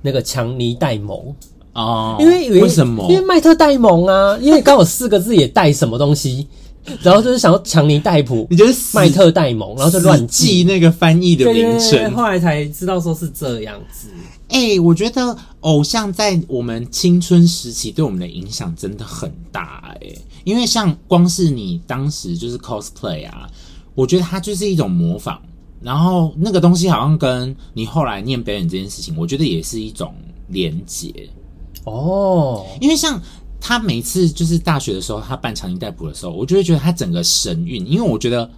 [0.00, 1.18] 那个强尼戴蒙。
[1.72, 3.04] 哦，因为以为为什么？
[3.10, 6.46] 因为麦特戴蒙啊，因为刚好四个字也带什么东西，
[7.02, 14.08] 然后就是想要强尼戴普，你觉得麦特戴蒙，然后就乱记那个翻译的名称，后来才知道说是这样子。
[14.48, 23.48] 哎、欸，我觉得偶像在我们青春时期对我们的影响真的很大哎、欸，因为像光是你当时就是 cosplay 啊，
[23.94, 25.40] 我觉得它就是一种模仿，
[25.80, 30.14] 然后那个东西好像跟你后来念表演这件事情，我觉得也是一种
[30.48, 31.28] 连结
[31.84, 32.66] 哦。
[32.80, 33.20] 因为像
[33.66, 38.48] 他每次就是大学的时候，他办长音代普的时候，我就会觉得他整个神韵，因为我觉得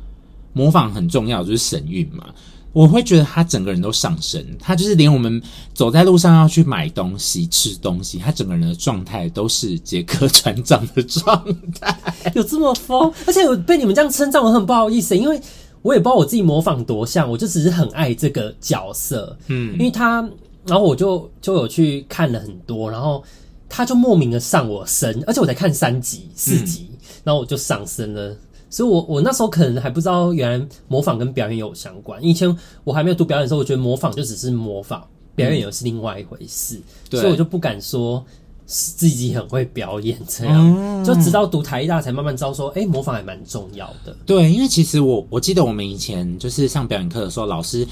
[0.53, 2.27] 模仿很重要，就是神韵嘛。
[2.73, 5.41] 我会觉得他整个人都上升，他就是连我们
[5.73, 11.41] 走在路上要去买东西、吃东西，他整个人的状态都是杰克船长的状
[11.81, 11.97] 态，
[12.35, 13.09] 有这么疯？
[13.29, 15.41] 而且我被你们这样称赞，我很不好意思，因为
[15.83, 20.21] 我也不知道我自己模仿多像，我就只是很爱这个角色，嗯，因为他，
[20.67, 23.23] 然后我就就有去看了很多，然后
[23.69, 28.37] 他就莫名的上我身，而且我才看三集、四集，嗯、然后我就上身了。
[28.69, 32.23] 所以我，我我那时候可能还不知道，原来模仿跟表演有相关。
[32.23, 35.03] 以前我还没有读表演的时候，我觉得模仿就只是模仿，
[35.35, 36.81] 表演又是另外一回事。
[37.11, 38.25] 嗯、所以我就不敢说
[38.67, 40.75] 自己很会表演这样。
[40.77, 44.15] 嗯、就直到读台艺大，才慢慢知道说，哎、欸，模仿还蛮重要的。
[44.27, 47.87] 对，因为其实我我记得我们以前就是上表演课的时候，老师。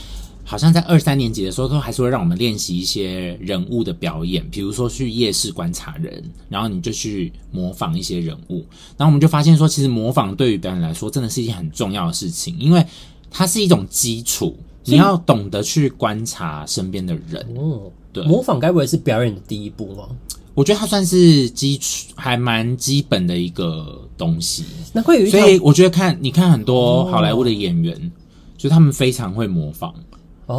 [0.44, 8.58] 好像在二三年级的时候，都还是会让我们练习一些人物的表演，比如说去夜市观察人，然后你就去模仿一些人物。
[8.96, 12.84] 然后我们就发现说，其实模仿对于表演来说，真的是一件很重要的事情，因为
[13.30, 14.54] 它是一种基础，
[14.84, 17.42] 你要懂得去观察身边的人。
[17.56, 20.08] 哦，对，模仿该不会是表演的第一步吗？
[20.52, 24.64] 我觉得它算是基础，还蛮基本的一个东西。
[24.92, 28.10] 那会有一，所以我觉得看你看很多好莱坞的演员，哦、
[28.58, 29.92] 就他们非常会模仿。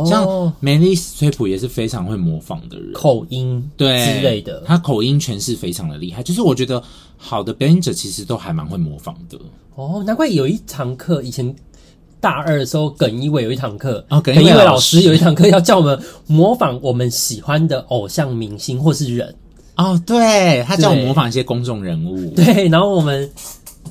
[0.06, 6.24] 像梅丽斯翠普也是非常会模仿的人，口音对之类的，他口音诠释非常的厉害。
[6.24, 6.82] 就是我觉得
[7.18, 9.38] 好的表演者其实都还蛮会模仿的。
[9.76, 11.56] 哦，难怪有一堂课，以前
[12.20, 19.36] 大二的时候，耿一伟有一堂课，哦，耿一伟 老师有一堂课要叫我们模仿我们喜欢的偶像明星或是人。
[19.76, 22.32] 哦，对，他叫我模仿一些公众人物。
[22.32, 23.30] 对，然后我们。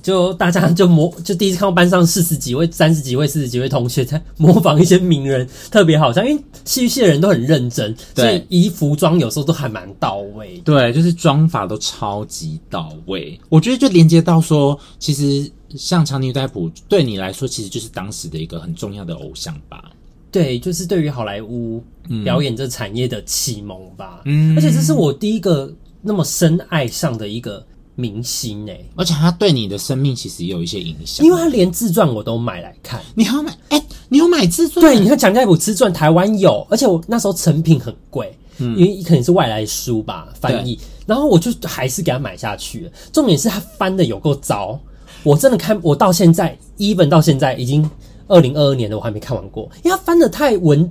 [0.02, 10.58] 就大家就模 就第一次看到班上四十几位、三十几位、四十几位同学在模仿一些名人，特别好像，因为戏剧系的人都很认真，所以衣服装有时候都还蛮到位。
[10.64, 13.38] 对，就是妆法都超级到位。
[13.48, 19.90] 我觉得就连接到说，其实像长尼戴普对你来说，其实就是当时的一个很重要的偶像吧？
[20.30, 21.82] 对，就是对于好莱坞
[22.24, 24.20] 表演这产业的启蒙吧。
[24.24, 27.64] 嗯，而且这是我第一个那么深爱上的一个。
[27.96, 33.00] 明星哎、欸，而且他对你的生命其实也有一些影响，因为他连自传我都买来看。
[33.14, 33.52] 你还要买？
[33.68, 34.80] 哎、欸，你有买自传？
[34.84, 42.92] 对，你看强尼戴普自传，台湾有，而且我那时候成品很贵，嗯，因为可能是外来书吧，翻译，对然后我就还是给他买下去了。
[43.12, 44.78] 重点是他翻的有够糟，
[45.22, 47.88] 我真的看，我到现在，even 到现在已经
[48.26, 50.90] 二零二二年了，我还没看完过，因为他翻的太文，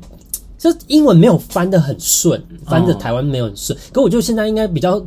[0.71, 5.03] 就英文没有翻的很顺，翻的台湾没有很顺，哦、可我就现在应该比较。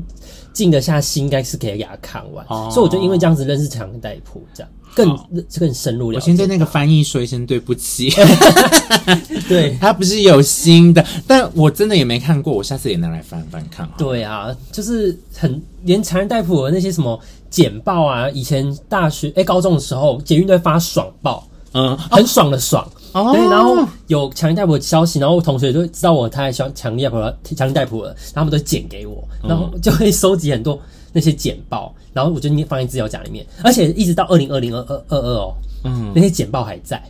[0.53, 4.73] 静得下心，应该是可以给他看完，哦、所以我就因为这样子认识强尼戴普，这样。
[4.95, 5.15] 更
[5.59, 6.17] 更深入了解。
[6.17, 8.11] 我先对那个翻译说一声对不起。
[9.47, 13.87] 对，他不是有心的，但我真的也没看过，我下次也拿来翻翻看。
[13.99, 22.91] 对啊，就是很连强尼戴普的那些什么简报啊，以前大学哎、欸、高中的时候，捷运都会发爽报，嗯，很爽的爽。
[23.17, 23.77] 哦、对，然后
[24.09, 30.79] 有强尼戴普的消息，然后我同学就知道我太喜欢强尼戴普了，强尼戴普了，然后他们都剪给我，然后就会收集很多
[31.13, 37.03] 那些简报，然后我就放在资料夹里面，而且一直到二零二零二二二二哦，嗯，那些简报还在。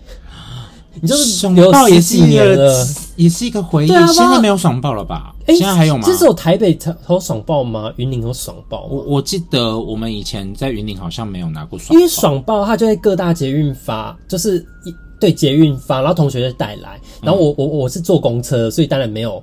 [0.98, 3.92] 你就是爽报也是一个，也是一个回忆。
[3.92, 5.34] 啊、现在没有爽报了吧？
[5.44, 6.02] 欸、现在还有吗？
[6.06, 7.92] 这是有台北才有爽报吗？
[7.96, 8.86] 云林有爽报？
[8.90, 11.94] 我我记得我们以前在云林好像没有拿过爽报。
[11.94, 17.00] 因为爽报它就在各大捷运发，就是一对捷运发，然后同学就带来。
[17.22, 19.42] 然后我、嗯、我我是坐公车，所以当然没有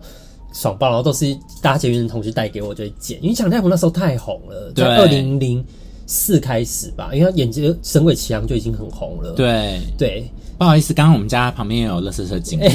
[0.53, 3.21] 爽爆，然后都是搭捷运的同学带给我，就会剪。
[3.23, 5.63] 因为强尼戴普那时候太红了，在二零零
[6.05, 9.33] 四开始吧，因为他演这个《神鬼奇航》就已经很红了。
[9.33, 10.29] 对对。
[10.55, 12.69] 不好意思，刚刚我们家旁边也有垃圾车经过。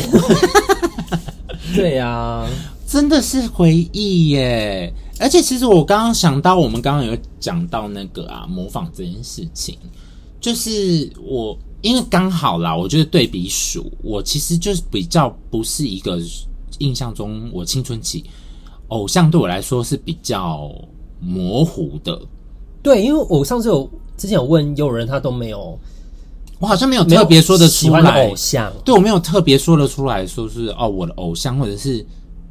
[1.77, 2.51] 对呀、啊，
[2.87, 4.93] 真的是回忆耶！
[5.21, 9.79] 而且其实我刚刚想到，我们刚刚有讲到那个啊，模仿这件事情，
[10.41, 16.19] 就是我因为刚好啦，我觉得对比数，我其实就是比较不是一个
[16.79, 18.25] 印象中我青春期
[18.89, 20.71] 偶像对我来说是比较
[21.21, 22.21] 模糊的。
[22.83, 25.79] 对，因为我上次有之前有问有人，他都没有。
[26.61, 32.05] 我好像没有特别说的出来，喜欢的偶像，对，我没有特别说的出来说是哦，我的偶像或者是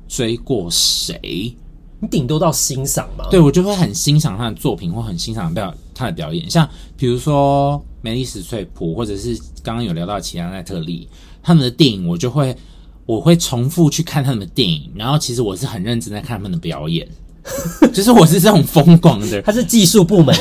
[0.07, 1.53] 追过谁，
[1.99, 3.25] 你顶多到欣赏嘛。
[3.29, 11.07] 对，我就会很欣赏他的作品，或很欣赏表他的表演，像比如说梅丽史翠普，或者是刚刚有聊到奇拉奈特利
[11.41, 12.55] 他们的电影，我就会
[13.05, 17.07] 我会重复去看他们的电影，然后其实我是很认真在看他们的表演，
[17.93, 20.36] 就是我是这种疯狂的，他是技术部门。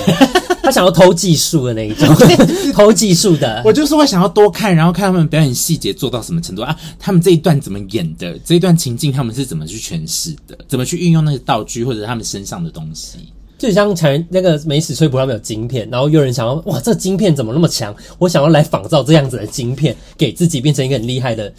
[0.62, 2.12] 他想要偷技术的那一种，
[2.74, 3.62] 偷技术的。
[3.64, 6.76] 我就是会想要多看，然后看他们表演细节做到什么程度啊？
[6.98, 8.36] 他们这一段怎么演的？
[8.40, 10.58] 这一段情境他们是怎么去诠释的？
[10.66, 13.18] 怎么去运用那些道具或者他们身上的东西？
[13.58, 17.94] 就像前那个梅史翠普他们有晶片，然后有人想要哇，这个晶片怎么那么强？
[18.18, 21.52] 我想要来仿造这样子的晶片，给自己变成一个很厉害的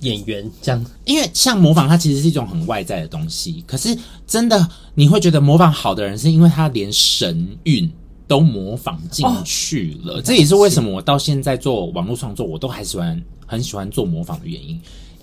[0.00, 0.50] 演员。
[0.62, 3.62] 这样，因为像模仿，它其实是一种很外在的东西。
[3.66, 7.90] 可是真的，你会觉得模仿好的人，是因为他连神韵。
[8.28, 14.78] 都模仿进去了，哦，这也是为什么我到现在做网络创作，我都还喜欢很喜欢做模仿的原因。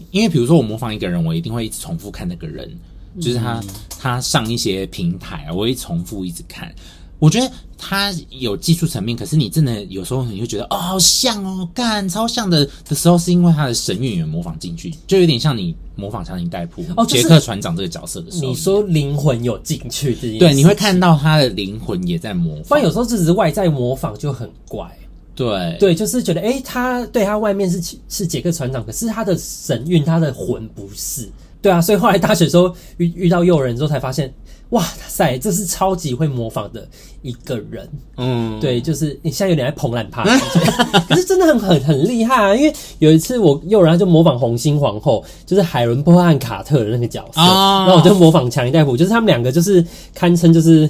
[0.09, 2.75] 因为比如说我模仿一个人，我一定会一直重复看那个人，
[3.19, 3.63] 就是他
[3.99, 6.73] 他上一些平台，我会重复一直看。
[7.17, 22.63] 我觉得他有技术层面，可是你真的有时候你会觉得哦，好像哦，干超像的的时候，是因为他的神韵也模仿进去，就有点像你模仿强尼戴普、杰、就是、克船长这个角色的时候，你说灵魂有进去这件，对，你会看到他的灵魂也在模仿。
[22.67, 24.85] 不然有时候只是外在模仿就很怪。
[25.33, 31.29] 对对，就是觉得哎，他对他外面是是杰克船长，可是他的神韵、他的魂不是。
[31.65, 34.31] 对啊，所以后来大学的时候遇遇到诱人之后，才发现。
[34.69, 36.85] 哇塞，这是超级会模仿的
[37.21, 40.23] 一个人，嗯，对，就是你现在有点在捧烂他，
[41.07, 42.55] 可是真的很很很厉害啊！
[42.55, 50.89] 因为有一次我幼儿他就模仿红心皇后，就是海伦波汉卡特的那个角色，然后我就模仿强尼戴普，就是他们两个就是堪称就是。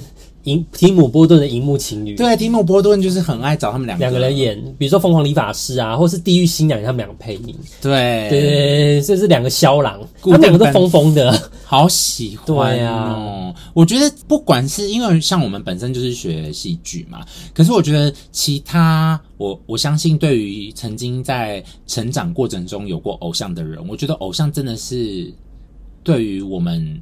[0.72, 7.54] 提姆波顿的荧幕情侣，对，提姆波顿就是很爱找他们两个两个人演，比如说《疯狂理发师》啊，或是《地狱新娘》，他们两个配音。
[7.82, 12.54] 对对对，这是两个肖郎，他们两个都疯疯的，好喜欢哦。
[12.54, 25.32] 对啊，我觉得不管是因为像我们本身就是学戏剧嘛，可是我觉得其他，我我相信对于曾经在成长过程中有过偶像的人，我觉得偶像真的是
[26.04, 27.00] 对于我们。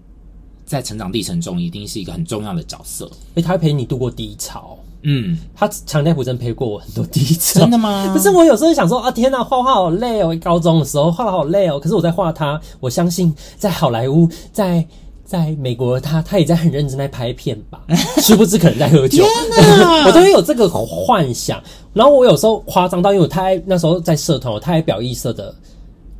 [0.64, 3.06] 在成长历程中，一定是一个很重要的角色。
[3.30, 4.76] 哎、欸，他会陪你度过低潮。
[5.06, 7.60] 嗯，他强尼戴普真陪过我很多低潮。
[7.60, 8.10] 真的吗？
[8.16, 10.34] 可是我有时候想说啊，天哪，画画好累哦！
[10.42, 11.78] 高中的时候画好累哦。
[11.78, 14.86] 可是我在画他，我相信在好莱坞，在
[15.22, 17.82] 在美国他，他他也在很认真在拍片吧。
[18.22, 19.22] 殊不知可能在喝酒。
[19.54, 21.62] 天哪我都会有这个幻想。
[21.92, 25.54] 然后我有时候夸张到，因为我太那时候在社团，我太爱表意社的。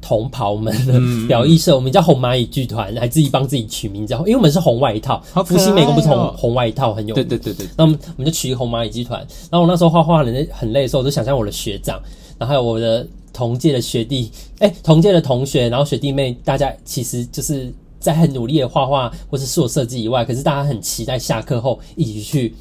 [0.04, 7.66] 同袍们的表艺社，我们叫红蚂蚁剧团，还自己帮自己取名叫，因为我们是红外套，福星美工不是红红外套很有名，对对对对。
[7.74, 9.18] 那我们我们就取一红蚂蚁剧团。
[9.50, 11.98] 然后我那时候画画很累很累的时候，我就想象我的学长，
[12.38, 22.54] 然后还有我的同届的学弟，哎、欸，同届的同学，然后学弟妹，大家其实就是在很努力的画画或是做设计以外，可是大家很期待下课后一起去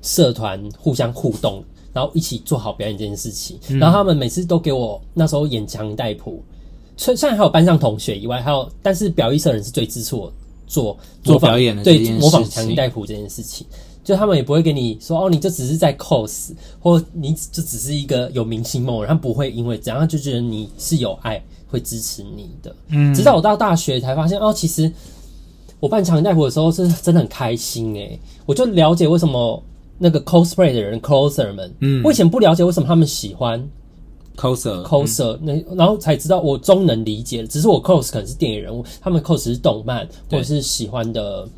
[0.00, 3.58] 社团互相互动，然后一起做好表演这件事情。
[3.68, 6.42] 嗯、然后他们每次都给我那时候演强尼戴普。
[6.96, 10.32] 虽虽然还有班上同学以外，还有，但是表意社人是最支持我
[10.66, 13.66] 做做表演的，对模仿强尼戴普这件事情。
[14.04, 16.50] 就他们也不会给你说哦，你就只是在 cos，
[16.80, 22.74] 或你就只是一个有明星梦，他不会因为这样就觉得你是有爱，会支持你的。
[22.88, 24.90] 嗯，直到我到大学才发现哦，其实
[25.78, 29.62] 我扮强尼戴普的时候是真的很开心诶，我就了解为什么
[29.98, 33.64] 那个 cosplay 的人 coser 们，嗯，我以前不了解为什么他们喜欢
[34.36, 41.48] coser coser，那然后才知道我终能理解，只是我 cos 可能是电影人物，他们 cos 是动漫或者是喜欢的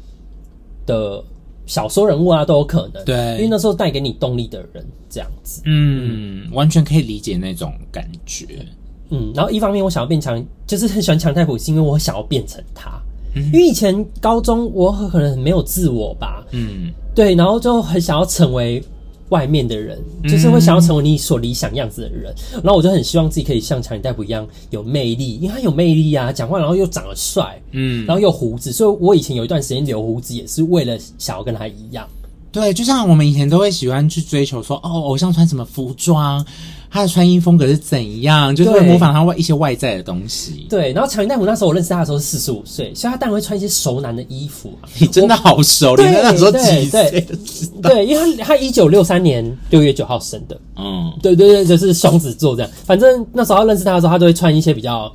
[0.86, 1.24] 的。
[1.66, 8.46] 小说人物啊都有可能，对，因为那时候带给你动力的人这样子，嗯，完全可以理解那种感觉，
[9.08, 13.00] 嗯，然后一方面我想要变强，就是很喜欢强太普，是因为我想要变成他，
[13.34, 18.84] 嗯，因为以前高中我可能很没有自我吧，嗯，对，然后就很想要成为。
[19.34, 32.06] 外面的人就是会想要成为你所理想样子的人，嗯、然后我就很希望自己可以像强尼戴普一样有魅力，因为他有魅力啊，讲话然后又长得帅，嗯，然后又胡子，所以我以前有一段时间留胡子也是为了想要跟他一样。
[32.52, 36.46] 对，就像我们以前都会喜欢去追求说，哦，偶像穿什么服装。
[36.94, 38.54] 他的穿衣风格是怎样？
[38.54, 40.64] 就是会模仿他外一些外在的东西。
[40.70, 44.86] 对，然后强尼戴普那时候我认识他的时候是四十五岁，所以他当然会穿一些熟男的衣服啊。
[45.00, 47.26] 你真的好熟，你那时候几岁？
[47.82, 50.56] 对，因为他他一九六三年六月九号生的。
[50.76, 52.70] 嗯，对对对，就是双子座这样。
[52.84, 55.12] 反正那时候认识他的时候，他都会穿一些比较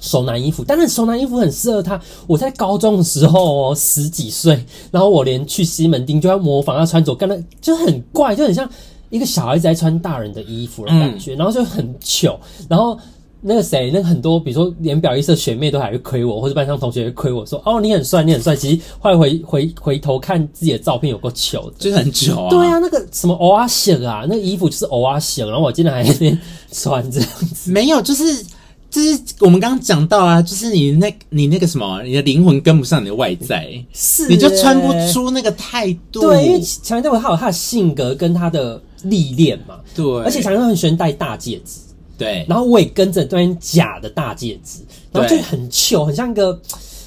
[0.00, 0.64] 熟男衣服。
[0.66, 2.00] 但是熟男衣服很适合他。
[2.26, 8.66] 我在高中的时候哦，十几岁，然后我连去西门町就要模仿他穿着，跟他就很怪，就很像。
[9.10, 12.38] 一个小孩子在穿大人的衣服的感觉，嗯、然后就很糗。
[12.68, 12.98] 然后
[13.40, 22.50] 那个谁，那个很多，比如说连表一社学妹都还会亏我，或者班上同学会亏我说：“哦，你很帅，你很帅。”其实后来回回回头看自己的照片，有够糗的，就是很糗啊。
[22.50, 26.40] 对啊，那个什么欧阿型啊，那个衣服就是欧阿型，然后我竟然还在那边
[26.72, 27.70] 穿这样子。
[27.70, 28.44] 没有，就是
[28.90, 36.22] 就是我们刚刚讲到啊，就是你那，你那个什么，你的灵魂跟不上你的外在，是、欸、你就穿不出那个态度。
[36.22, 38.82] 对，因为强尼戴普他有他的性格跟他的。
[39.02, 41.80] 历练嘛，对，而且常常很喜欢戴大戒指，
[42.16, 44.80] 对，然后我也跟着戴假的大戒指，
[45.12, 46.60] 然后就很糗，很像一个，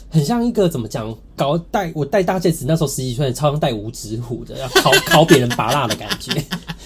[0.10, 1.13] 很像一个怎么讲？
[1.36, 6.32] 搞戴我戴大戒指，那时候十几岁，超像戴五指虎的，要考 考别人拔蜡的感觉，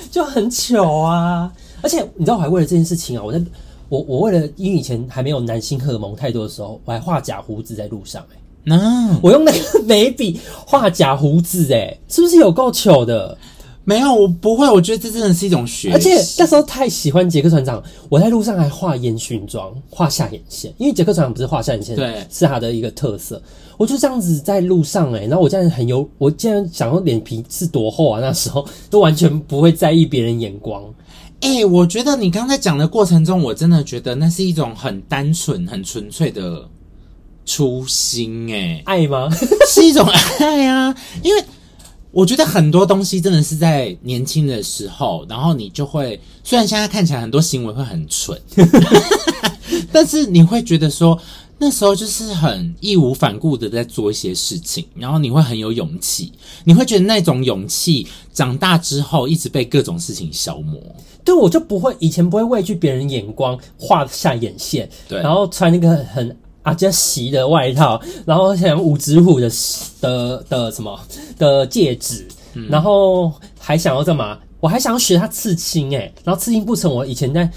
[0.10, 1.52] 就很糗啊！
[1.82, 3.42] 而且你知道，我还为了这件事情啊，我在
[3.90, 13.38] 我我为了因为以前还没有男性荷尔蒙太多的时候，我还画假胡子在路上、欸，哎，那我用那个眉笔画假胡子、欸，哎，是不是有够糗的？
[13.88, 14.68] 没有，我不会。
[14.68, 15.94] 我觉得这真的是一种学习。
[15.94, 20.74] 而且那时候太喜欢杰克船长，我在路上还画烟熏妆，画下眼线。
[20.78, 23.40] 因为杰克船长不是画下眼线，对，是他的一个特色。
[23.78, 28.20] 我就这样子在路上、欸，诶然后我现在很有，我竟然想说脸皮是多厚啊？
[28.20, 30.84] 那时候都完全不会在意别人眼光。
[31.42, 36.68] 哎、欸，我觉得你刚才讲的过程中，我真的觉得那是一种很单纯、很纯粹的
[37.46, 38.82] 初心、欸。
[38.86, 39.30] 哎，爱吗？
[39.70, 40.04] 是一种
[40.40, 41.44] 爱啊，因为。
[42.16, 48.40] 我觉得很多东西真的是在年轻的时候，然后你就会，虽然现在看起来很多行为会很蠢，
[49.92, 51.20] 但是你会觉得说
[51.58, 56.32] 那时候就是很义无反顾的在做一些事情，然后你会很有勇气，
[56.64, 60.82] 你会觉得那种勇气长大之后一直被各种事情消磨。
[61.26, 66.34] 对，我就不会以前不会畏惧别人眼光，画下眼线，对，然后穿那个很。
[66.66, 69.50] 啊，就洗的外套，然后像五指虎的
[70.02, 71.00] 的的什么
[71.38, 74.38] 的戒指，嗯、然后还想要干嘛？
[74.60, 77.50] 我还想要学他刺青诶，然后刺青不成，我以前在。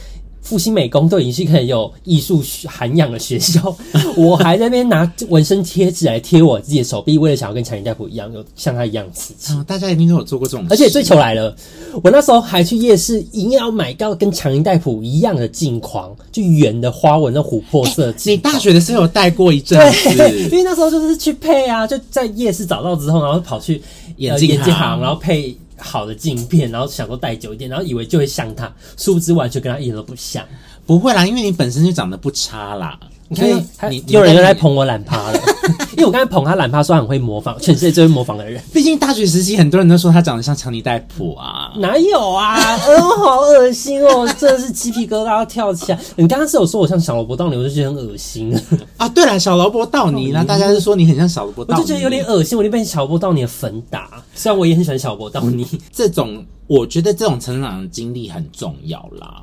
[0.49, 3.77] 复兴美工都已经是可以有艺术涵养的学校，
[4.17, 9.53] 我还在那边拿纹身贴纸来贴我自己的手臂，为了想要跟强尼戴普一样，有像他一样刺激。
[9.53, 11.55] 哦，大家一定都有做过这种事，而且追求来了，
[12.03, 18.15] 我那时候还去夜市，一定要买到跟强尼戴普一样的镜框，就圆的花纹的琥珀色。
[18.25, 20.17] 你大学的时候有戴过一阵子？
[20.17, 23.83] 对， 因为那时候就是去配啊，就在夜市找到之后，然后跑去
[24.17, 25.55] 眼镜行，行，然后配。
[25.79, 30.47] 好的镜片，然后想说戴久一点，然后以为就会像他，殊不知完全跟他一点都不像。
[30.87, 32.99] 不会啦，因为你本身就长得不差啦。
[33.29, 33.37] 你
[33.77, 35.39] 看，你有人又在捧我懒趴了，
[35.93, 38.59] 因为我刚才捧他懒趴，说他很会模仿，全世界最会模仿的人。
[38.73, 42.57] 毕竟大学时期很多人都说他长得像强尼戴普啊，哪有啊？
[42.87, 45.99] 嗯，好恶心哦，真的是鸡皮疙瘩要跳起来。
[46.17, 48.59] 你刚刚是有说我像小萝卜道尼，我就觉得很恶心
[48.97, 49.07] 啊。
[49.11, 54.23] 对了，小萝卜道尼啦，大家是说你很像小萝卜道尼，我就觉得有点恶心，我就被小萝卜道尼的粉打。
[54.35, 59.43] 虽然我也很喜欢小萝卜道尼，这种我觉得这种成长的经历很重要啦，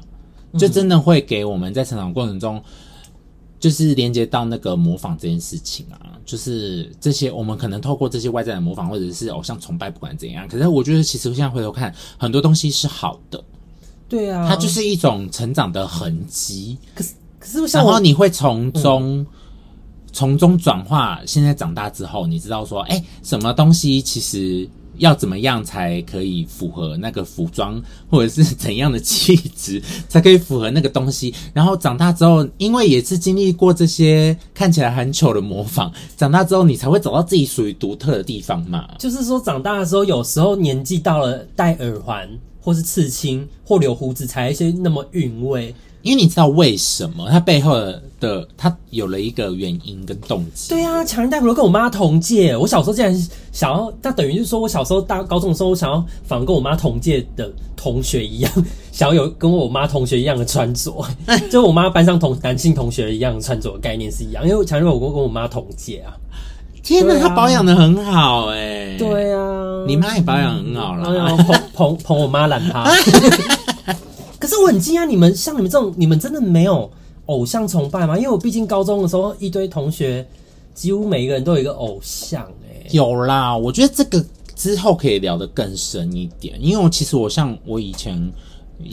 [0.57, 2.59] 就真的会给我们在成长过程中。
[3.65, 10.47] 就是连接到那个模仿这件事情啊，就是这些我们可能透过这些外在的模仿，或者是偶像崇拜，不管怎样。
[10.47, 13.43] 可是我觉得，其实现在回头看，很多东西是好的。
[14.07, 16.77] 对啊，它就是一种成长的痕迹。
[16.93, 19.25] 可是，可是，然后你会从中
[20.13, 21.19] 从、嗯、中转化。
[21.25, 31.33] 现在长大之后，你知道说，哎、欸，什么东西其实要怎么样才可以符合那个服装，或者是怎样的气质才可以符合那个东西。
[31.53, 38.89] 然后长大之后，因为也是经历过这些看起来很丑的模仿，长大之后你才会找到自己属于独特的地方嘛。
[38.99, 42.29] 就是说，长大的时候，有时候年纪到了，戴耳环
[42.59, 45.73] 或是刺青或留胡子，才一些那么韵味。
[46.05, 47.75] 因为你知道为什么它背后
[48.19, 50.69] 的它有了一个原因跟动机。
[50.69, 52.55] 对啊，强人戴普都跟我妈同届。
[52.55, 58.51] 我小时候竟然想要，那等于就是说我小时候大高中的时候，我想要仿跟我妈同届的同学一样，
[58.93, 61.03] 想要有跟我妈同学一样的穿着，
[61.49, 64.47] 就我妈班上同男性同学一样的穿着的概念是一样。
[64.47, 66.13] 因为强人戴普跟跟我妈同届啊。
[66.83, 68.97] 天哪，她、啊、保养的很好哎、欸。
[68.99, 72.87] 对啊，你妈也保养很好啦，嗯、捧捧捧我妈懒趴。
[74.45, 76.87] 可是我很惊讶，你们像你们这种，你们真的没有
[77.25, 78.15] 偶像崇拜吗？
[78.15, 80.23] 因为我毕竟高中的时候，一堆同学
[80.75, 82.83] 几乎每一个人都有一个偶像、欸。
[82.83, 84.23] 哎，有啦，我觉得这个
[84.55, 86.63] 之后可以聊得更深一点。
[86.63, 88.31] 因为我其实我像我以前，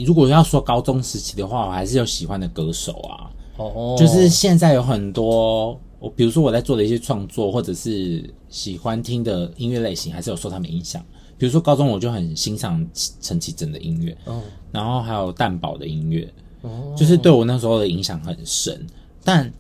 [0.07, 3.29] 如果要说高中时期的话，我还是有喜欢的歌手啊。
[3.59, 11.05] 哦，就是现在有很多，我比如说我在做的一些创作，或者是喜欢听的音乐类型，还是有受他们影响。
[11.43, 12.87] 比如说高中我就很欣赏
[13.21, 14.41] 陈绮贞的音乐，哦，
[14.71, 18.87] 然后还有蛋堡的音乐，哦，就是对我那时候的影响很深。
[19.25, 19.53] 但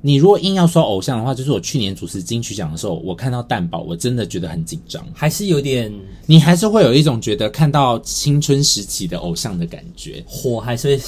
[0.00, 5.92] 你如果硬要说偶像的话，就是我去年主持金曲奖的时候，我看到蛋堡，我真的觉得很紧张，还是有点，
[6.26, 11.02] 你还是会有一种觉得看到青春时期的偶像的感觉，火还是会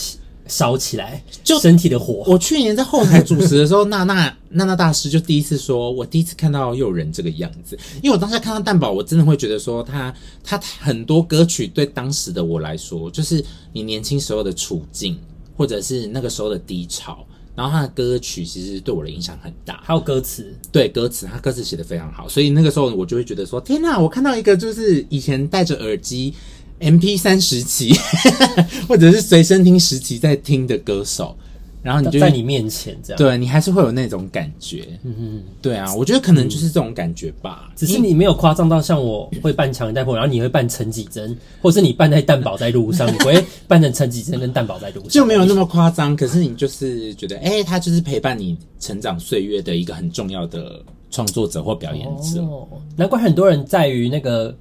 [0.48, 2.24] 烧起来，就身体的火。
[2.26, 7.78] 我去年在后台主持的时候，娜娜 娜娜大师就第一次说，我第一次看到又仁这个样子。
[8.02, 15.18] 因为我当时看到蛋宝，我真的会觉得说他，他他很多歌曲对当时的我来说，就是你年轻时候的处境，
[15.56, 17.24] 或者是那个时候的低潮。
[17.54, 22.28] 然后他的歌曲其实对我的影响很大，还有歌词，对歌词，他歌词写的非常好。
[22.28, 26.32] 所以那个时候我就会觉得说，天哪，我看到一个就是以前戴着耳机。
[26.80, 27.92] MP3 时期，
[28.88, 31.36] 或者是随身听时期在听的歌手，
[31.82, 34.86] 然后你就在你面前这样，对你还是会有那种感觉。
[35.02, 37.66] 嗯嗯，对啊，我觉得可能就是这种感觉吧。
[37.68, 46.14] 嗯、只是你没有夸张到像我会扮强人带破，然后你会扮陈绮贞，或是你扮在蛋堡在路上，你不会扮成陈绮贞跟蛋堡在路上，就没有那么夸张。
[46.14, 52.40] 可是你就是觉得，哎、欸，他就是陪伴你成长岁月的一个很重要的创作者或表演者。
[52.42, 54.54] 哦，难怪很多人在于那个。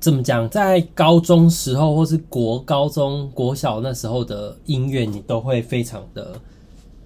[0.00, 0.48] 怎么讲？
[0.48, 6.32] 在高中时候，或是国高中、国小那时候的音乐，你都会非常的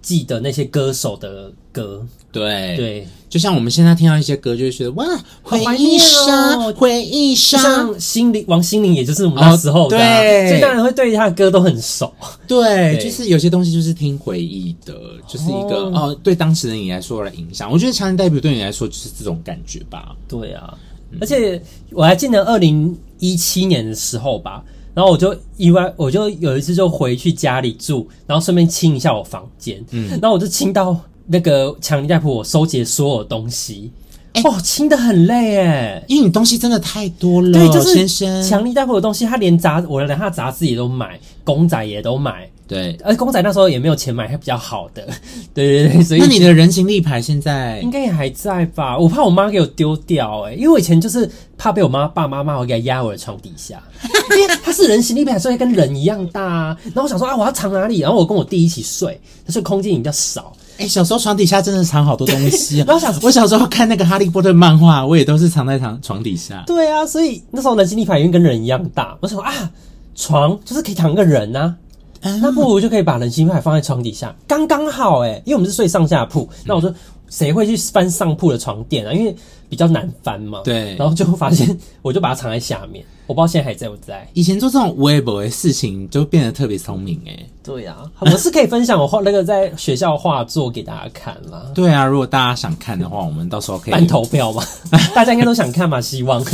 [0.02, 2.06] 记得那些歌手的歌。
[2.30, 5.04] 对对，就像我们现在听到一些歌，就会觉得哇，
[5.42, 12.10] 回忆杀，回忆杀，像心灵王心凌，也就是我们那时候的、啊，对，所以当然会对他的歌都很熟。
[12.46, 14.94] 对，对就是有些东西就是听回忆的，
[15.26, 17.70] 就是一个哦，哦，对当时的你来说的影响。
[17.70, 20.14] 我觉得强人代表对你来说就是这种感觉吧。
[20.28, 20.76] 对啊。
[21.20, 21.60] 而且
[21.90, 24.62] 我还记得二零一七年的时候吧，
[24.94, 33.90] 然后我就意外，我就有一次就回去家里住，然后顺便清一下我房间，嗯，然后我就清到那个强尼戴普，我收集所有东西，
[34.34, 42.48] 欸、哦，清的很累诶，因为你东西真的太多了，对，就是强力大夫的东西，他连杂我连他的杂志也都买，公仔也都买。
[42.72, 45.06] 对，而公仔那时候也没有钱买，还比较好的。
[45.52, 48.96] 对对对，所以那你的人形立牌现在应该也还在吧？
[48.96, 53.82] 我怕我妈给我丢掉，哎，因为我以前就是怕被我妈爸妈骂，我给她压我的床底下，
[54.34, 56.76] 因为它是人形立牌，所以跟人一样大啊。
[56.84, 58.00] 然后我想说啊，我要藏哪里？
[58.00, 60.50] 然后我跟我弟一起睡，所以空间也比较少。
[60.78, 62.84] 哎，小时候床底下真的藏好多东西啊。
[62.88, 66.64] 然后想我小时候看那个哈利波特漫画，我也都是藏在床床底下。
[66.66, 69.70] 对啊，所以那时候人形立牌因为跟人一样大，我想说啊，
[70.14, 71.76] 床就是可以躺一个人啊。
[72.22, 76.92] 那不如就可以把人形立牌放在床底下，刚刚好诶，因为我们是睡上下铺，那我说
[77.28, 79.12] 谁会去翻上铺的床垫啊？
[79.12, 79.34] 因为
[79.68, 80.60] 比较难翻嘛。
[80.64, 83.04] 对，然后就发现，我就把它藏在下面。
[83.32, 84.28] 我不知道现在还在不在。
[84.34, 87.34] 以前做这种微博的事情，就变得特别聪明哎。
[87.62, 91.70] 对呀、啊，我是可以分享我画那个在学校画作给大家看啦。
[91.74, 94.62] 对啊，如果大家想看的话，我们到时候可以办投票嘛。
[95.14, 96.44] 大家应该都想看嘛，希望。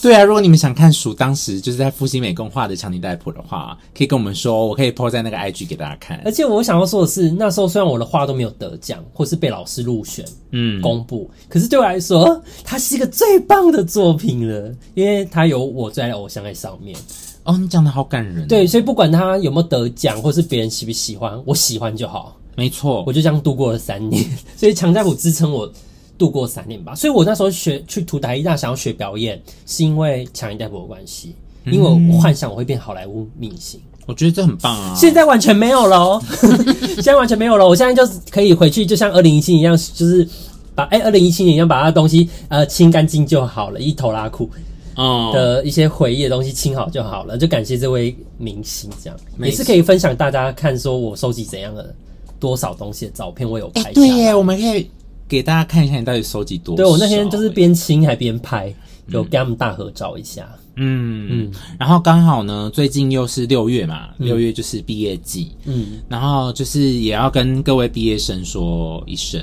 [0.00, 6.22] 对啊，如果你们想看鼠当时就是在复兴美工画的强尼戴普的话，可以跟我们说，我可以 po 在那个 IG 给大家看。
[6.24, 16.96] 而且我想要说的是，那时候虽然我的画都没有得奖，或是被老师入选，嗯，公布，可是对我来说，它是一个最棒的作品了，因为它有我最爱的偶像在上面。
[17.44, 18.46] 哦，你讲的好感人。
[18.46, 22.36] 对，所以不管他有没有得奖，或是别人喜不喜欢，我喜欢就好。
[22.56, 24.24] 没错，我就这样度过了三年。
[24.56, 25.70] 所以强尼戴普支撑我
[26.16, 26.94] 度过三年吧。
[26.94, 31.34] 所以我那时候学去图台艺大想要学表演，是因为强尼戴普的关系，
[31.66, 33.80] 因为我幻想我会变好莱坞明星。
[34.04, 34.92] 我觉得这很棒啊！
[34.96, 36.22] 现在完全没有了哦，
[36.96, 37.66] 现在完全没有了。
[37.66, 40.28] 我现在就是可以回去，就像二零一七年一样，就是
[40.74, 44.50] 把哎二零一七年一样把他的东西呃清干净就好了，一头拉裤。
[44.94, 51.94] 的一些回忆的东西清好就好了，就感谢这位明星，这样没也是可以分享大家看，说我收集怎样的
[52.38, 53.92] 多少东西的照片，我有拍。
[53.92, 54.90] 对耶，我们可以
[55.28, 56.82] 给大家看一下你到底收集多少。
[56.82, 58.74] 对，我那天就是边清还边拍，
[59.08, 60.48] 有跟他们大合照一下。
[60.76, 69.38] 嗯嗯，然后刚好呢，最近又是六月嘛，六月就是毕业季，嗯，然后就是也要跟各位毕业生说一声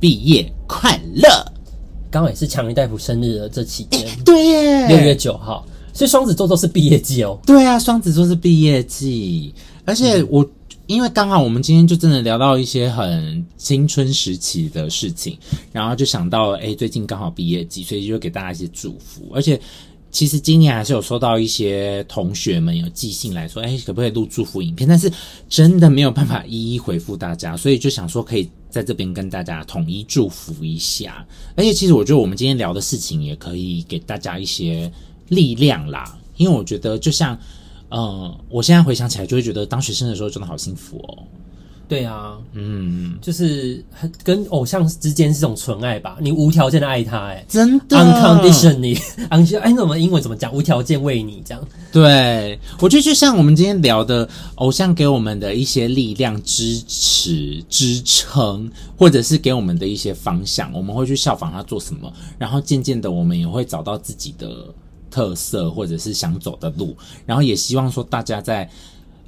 [0.00, 1.28] 毕业快乐。
[2.14, 7.36] 刚好也是强尼戴普生日的这期间，对耶，六月九号，所以双子座都是毕业季哦。
[7.44, 9.52] 对啊，双子座是毕业季，
[9.84, 10.50] 而且我、嗯、
[10.86, 15.36] 因为刚好我们今天就真的聊到一些很青春时期的事情，
[15.72, 19.28] 然后就想到了，哎，最近刚好毕业季，所以就给大家一些祝福。
[19.34, 19.60] 而且
[20.12, 24.88] 其实今年还是有收到一些同学们有寄信来说，哎，可不可以录祝福影片？
[24.88, 25.10] 但是
[25.48, 28.48] 真的没有办法一一回复大家，所以就想说可以。
[28.74, 34.90] 在这边跟大家统一祝福一下，而且其实我觉得我们今天聊的事情也可以给大家一些
[35.28, 37.38] 力量啦，因为我觉得就像，
[37.90, 41.22] 嗯，我现在回想起来就会觉得当学生的时候真的好幸福哦。
[41.94, 43.84] 对啊，嗯，就是
[44.24, 50.52] 跟偶像之间是种纯爱吧，你无条件的爱他，哎，真的，unconditionally， 哎，怎么英文怎么讲？
[50.52, 51.68] 无条件为你这样。
[51.92, 58.68] 对，我觉得就像我们今天聊的，偶像给我们的一些力量、支持、支撑，
[58.98, 64.66] 或者是给我们的一些方向，我们会去效仿他做什么，然后渐渐的，我们也会找到自己的
[65.12, 68.68] 特色，或者是想走的路，然后也希望说大家在。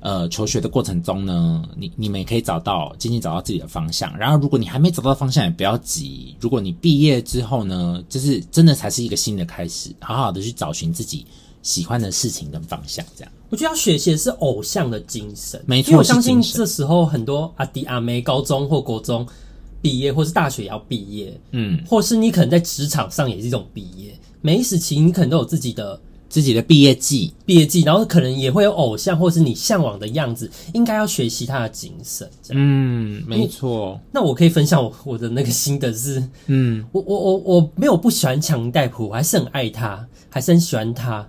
[0.00, 4.16] 呃，求学的过程中呢，你你们也可以找到，渐渐找到自己的方向。
[4.16, 6.36] 然后，如果你还没找到方向，也不要急。
[6.38, 11.26] 如果你毕业之后呢，就是真的才是一个新的开始，好好的去找寻自己
[11.62, 13.04] 喜欢的事情跟方向。
[13.16, 15.90] 这样，我觉得要学习的是偶像的精神，没错。
[15.90, 19.26] 因为我相信这时候很多阿弟阿妹高中或国中
[19.82, 24.16] 毕业，或是大学也要毕业，嗯，或是你可能在职场上也是一种毕业。
[24.40, 25.98] 每一时期，你可能都有自己的。
[26.36, 32.30] 自己的毕业季，毕业季，然后可能也会有偶像，或是你向往的样子，应该要学习他的精神。
[32.50, 33.98] 嗯，没错。
[34.12, 41.26] 那我可以分享我我的那个心得是，嗯，我我我我没有不喜欢强尼戴普，我还是很爱他，还是很喜欢他。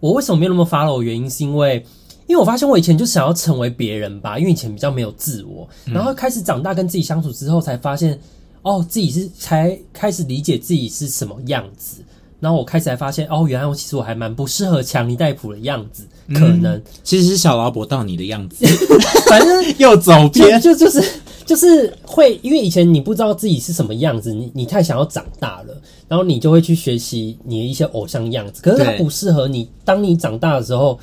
[0.00, 1.00] 我为什么没有那么 follow？
[1.00, 1.82] 原因是因为，
[2.26, 8.20] 因为我发现我以前就想要成为别人吧，因为以前比较没有自我，然后开始长大跟自己相处之后，才发现，
[8.60, 12.02] 哦，自己是才开始理解自己是什么样子。
[12.40, 18.66] 然后我开始才发现，哦，原来我其实我还蛮不适合强尼戴普的样子，可能、嗯、其实是小劳勃到你的样子，
[19.28, 21.12] 反正 又走偏，就就，就是
[21.46, 29.68] 就是会，因为以前你不知道自己是什么样子，你你太想要长大了，然后你就会去学习你的一些偶像样子，可是它不适合你。
[29.84, 30.98] 当你长大的时候，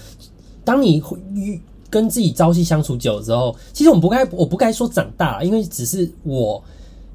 [0.63, 1.01] 当你
[1.33, 1.59] 与
[1.89, 6.63] 跟自己朝夕相处久了之后，其实我们不该，我不该说长大，因为只是我。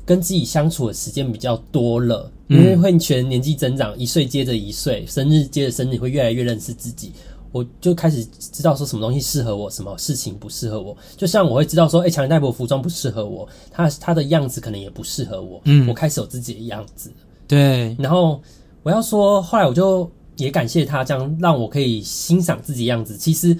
[0.08, 7.12] 跟自己相处的时间比较多了，因为会随着年纪增长，一岁接着一岁，生日接着生日，会越来越认识自己。
[7.52, 10.96] 我就开始知道说什么东西适合我，什么事情不适合我。
[11.16, 15.60] 就像我会知道说，哎，强尼戴普服装不适合我，他他的样子可能也不适合我。
[15.64, 17.12] 嗯，我开始有自己的样子。
[17.46, 18.40] 对，然后
[18.82, 23.16] 我要说，后来我就也感谢他，这样让我可以欣赏自己的样子。
[23.16, 23.56] 其实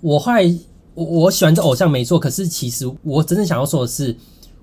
[0.00, 0.42] 我后来
[0.94, 4.14] 我我喜欢这偶像没错，可是其实我真正想要说的是。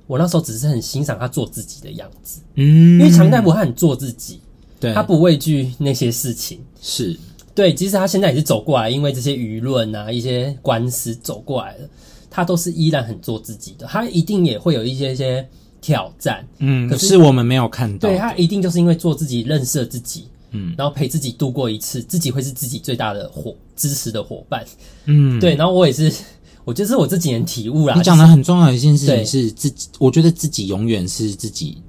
[0.08, 4.40] 我那时候只是很欣赏他做自己的样子，嗯，因为强尼戴普他很做自己，
[4.80, 7.16] 对，他不畏惧那些事情，是
[7.54, 7.74] 对。
[7.74, 11.90] 即使他现在也是走过来，因为这些舆论啊、一些官司走过来了，
[12.30, 13.86] 他都是依然很做自己的。
[13.86, 15.46] 他一定也会有一些些
[15.82, 18.08] 挑战，嗯，可是我们没有看到。
[18.08, 24.64] 对，他一定就是因为做自己，认识了自己，嗯，然后陪自己度过一次，自己会是自己最大的伙支持的伙伴，
[25.04, 25.54] 嗯，对。
[25.54, 26.10] 然后我也是。
[26.68, 27.96] 我觉得是我这几年体悟啦。
[27.96, 31.82] 你讲的很重要的一件事情是自己，我觉得自己永远是自己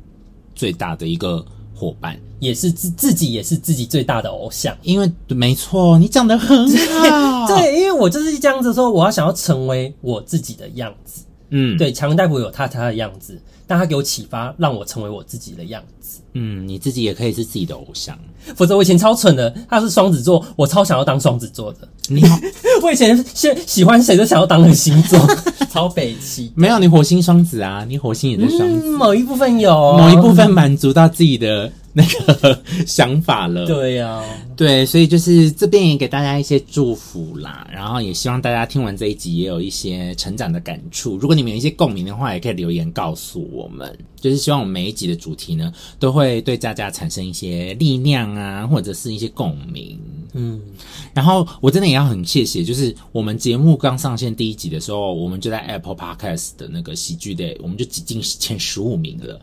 [0.54, 4.78] 最大的一个伙伴，也是自自己也是自己最大的偶像。
[4.82, 7.48] 因为没错，你讲的很好。
[7.56, 11.24] 对，因为我就是这样子说，我要想要成为我自己的样子。
[11.50, 16.20] 嗯，对，强尼戴普有他他的样子，但他给我启发，让我成为我自己的样子。
[16.34, 18.16] 嗯，你自己也可以是自己的偶像。
[18.54, 21.88] 否则我以前超蠢的，他是双子座，我超想要当双子座的。
[22.08, 22.38] 你好，
[22.82, 25.18] 我以前是喜欢谁都想要当那个星座，
[25.70, 26.50] 超北七。
[26.54, 31.70] 没有，你火星双子啊，你火星也在双子，嗯，某一部分有，某一部分满足到自己的。
[31.94, 34.24] 那个想法了，对呀、啊，
[34.54, 41.16] 对，所以就是这边也给大家一些祝福啦，然后也希望大家听完这一集也有一些成长的感触。
[41.16, 43.98] 如果你们有一些共鸣的话，也可以留言告诉我们。
[44.20, 49.98] 就是希望我们每一集的主题呢，都会对大家产生一些力量啊，或者是一些共鸣。
[50.34, 50.60] 嗯，
[51.14, 59.40] 然后我真的也要很谢谢，就是我们节目刚上线第一集的时候，我们就在 Apple Podcast 的那个喜剧 day，我们就挤进前十五名了。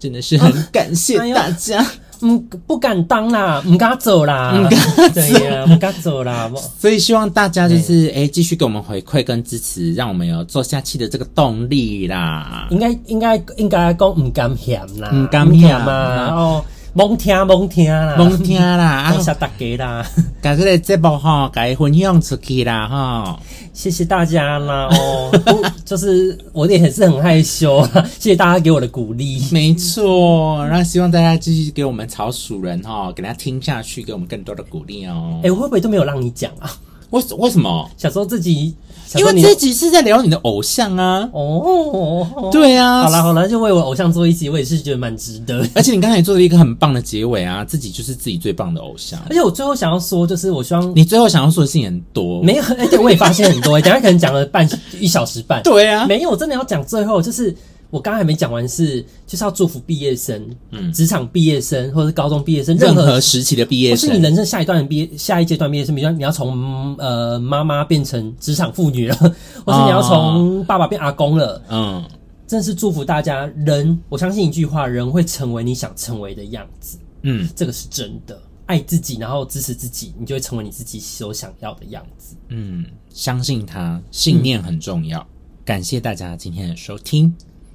[0.00, 1.86] 真的是很感谢大家，
[2.22, 6.50] 嗯，不敢当啦，唔敢走啦，唔敢对呀，唔敢走啦。
[6.78, 12.66] 所以希望大家就是哎，继续给我们回馈跟支持，让我们有做下去的这个动力啦。
[12.70, 16.64] 应该应该应该讲唔敢嫌啦，唔敢嫌嘛，然后。
[16.92, 20.06] 蒙听蒙听啦，蒙听啦，谢谢大家啦，
[20.42, 23.40] 把这个节目哈，该分享出去啦哈，
[23.72, 25.30] 谢谢大家啦哦，
[25.86, 35.34] 就是我也是很害羞啊， 谢谢大家给我的鼓励，没错，那希望大家继续给我们草鼠人哈，给大家听下去，给我们更多的鼓励哦。
[35.38, 36.68] 哎、欸，我会不会都没有让你讲啊？
[37.10, 37.88] 为为什么？
[37.96, 38.74] 小时候自己。
[39.18, 41.28] 因为这集是在聊你的偶像啊！
[41.32, 45.66] 哦，对啊，好啦好啦，就为我偶像做一集，我也是觉得蛮值得。
[45.74, 49.18] 而且你刚才也做了一个很棒的结尾啊，自己就是自己最棒的偶像。
[49.28, 52.62] 而且我最后想要说，就是我希望你最后想要说的事情很多，没有？
[52.78, 54.68] 而且我也发现很多， 等下可能讲了半
[55.00, 55.62] 一小时半。
[55.62, 57.54] 对啊，没有，我真的要讲最后就是。
[57.90, 69.14] 我刚还没讲完是，是就是要祝福毕业生，嗯，职场毕业生或者是高中毕业生，任何，任何时期的毕业生，或是你人生下一段毕业下一阶段毕业生，比如说你要从呃妈妈变成职场妇女了，
[69.66, 72.04] 或是你要从爸爸变阿公了，嗯，
[72.46, 73.46] 真是祝福大家。
[73.56, 78.40] 人，我相信一句话，人会成为你想成为的样子，嗯，这个是真的。
[78.66, 82.36] 爱自己，然后支持自己，你就会成为你自己所想要的样子。
[82.50, 85.18] 嗯，相信他，信念很重要。
[85.18, 85.26] 嗯，
[85.64, 87.34] 感谢大家今天的收听。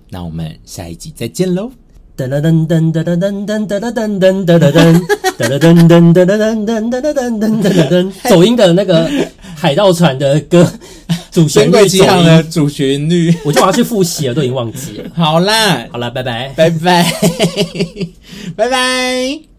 [0.10, 1.72] 那我们下一集再见喽！
[2.18, 5.02] 噔噔噔噔噔噔噔噔噔噔噔噔噔噔噔。
[5.38, 9.10] 噔噔噔噔噔噔噔噔噔， 走音的那个
[9.54, 10.66] 海盗船的歌，
[11.30, 12.24] 主旋律走音。
[12.26, 15.10] 的主旋律，我就把它去复习了，都已经忘记了。
[15.14, 17.12] 好啦，好啦，拜拜，拜拜，
[18.56, 19.55] 拜拜。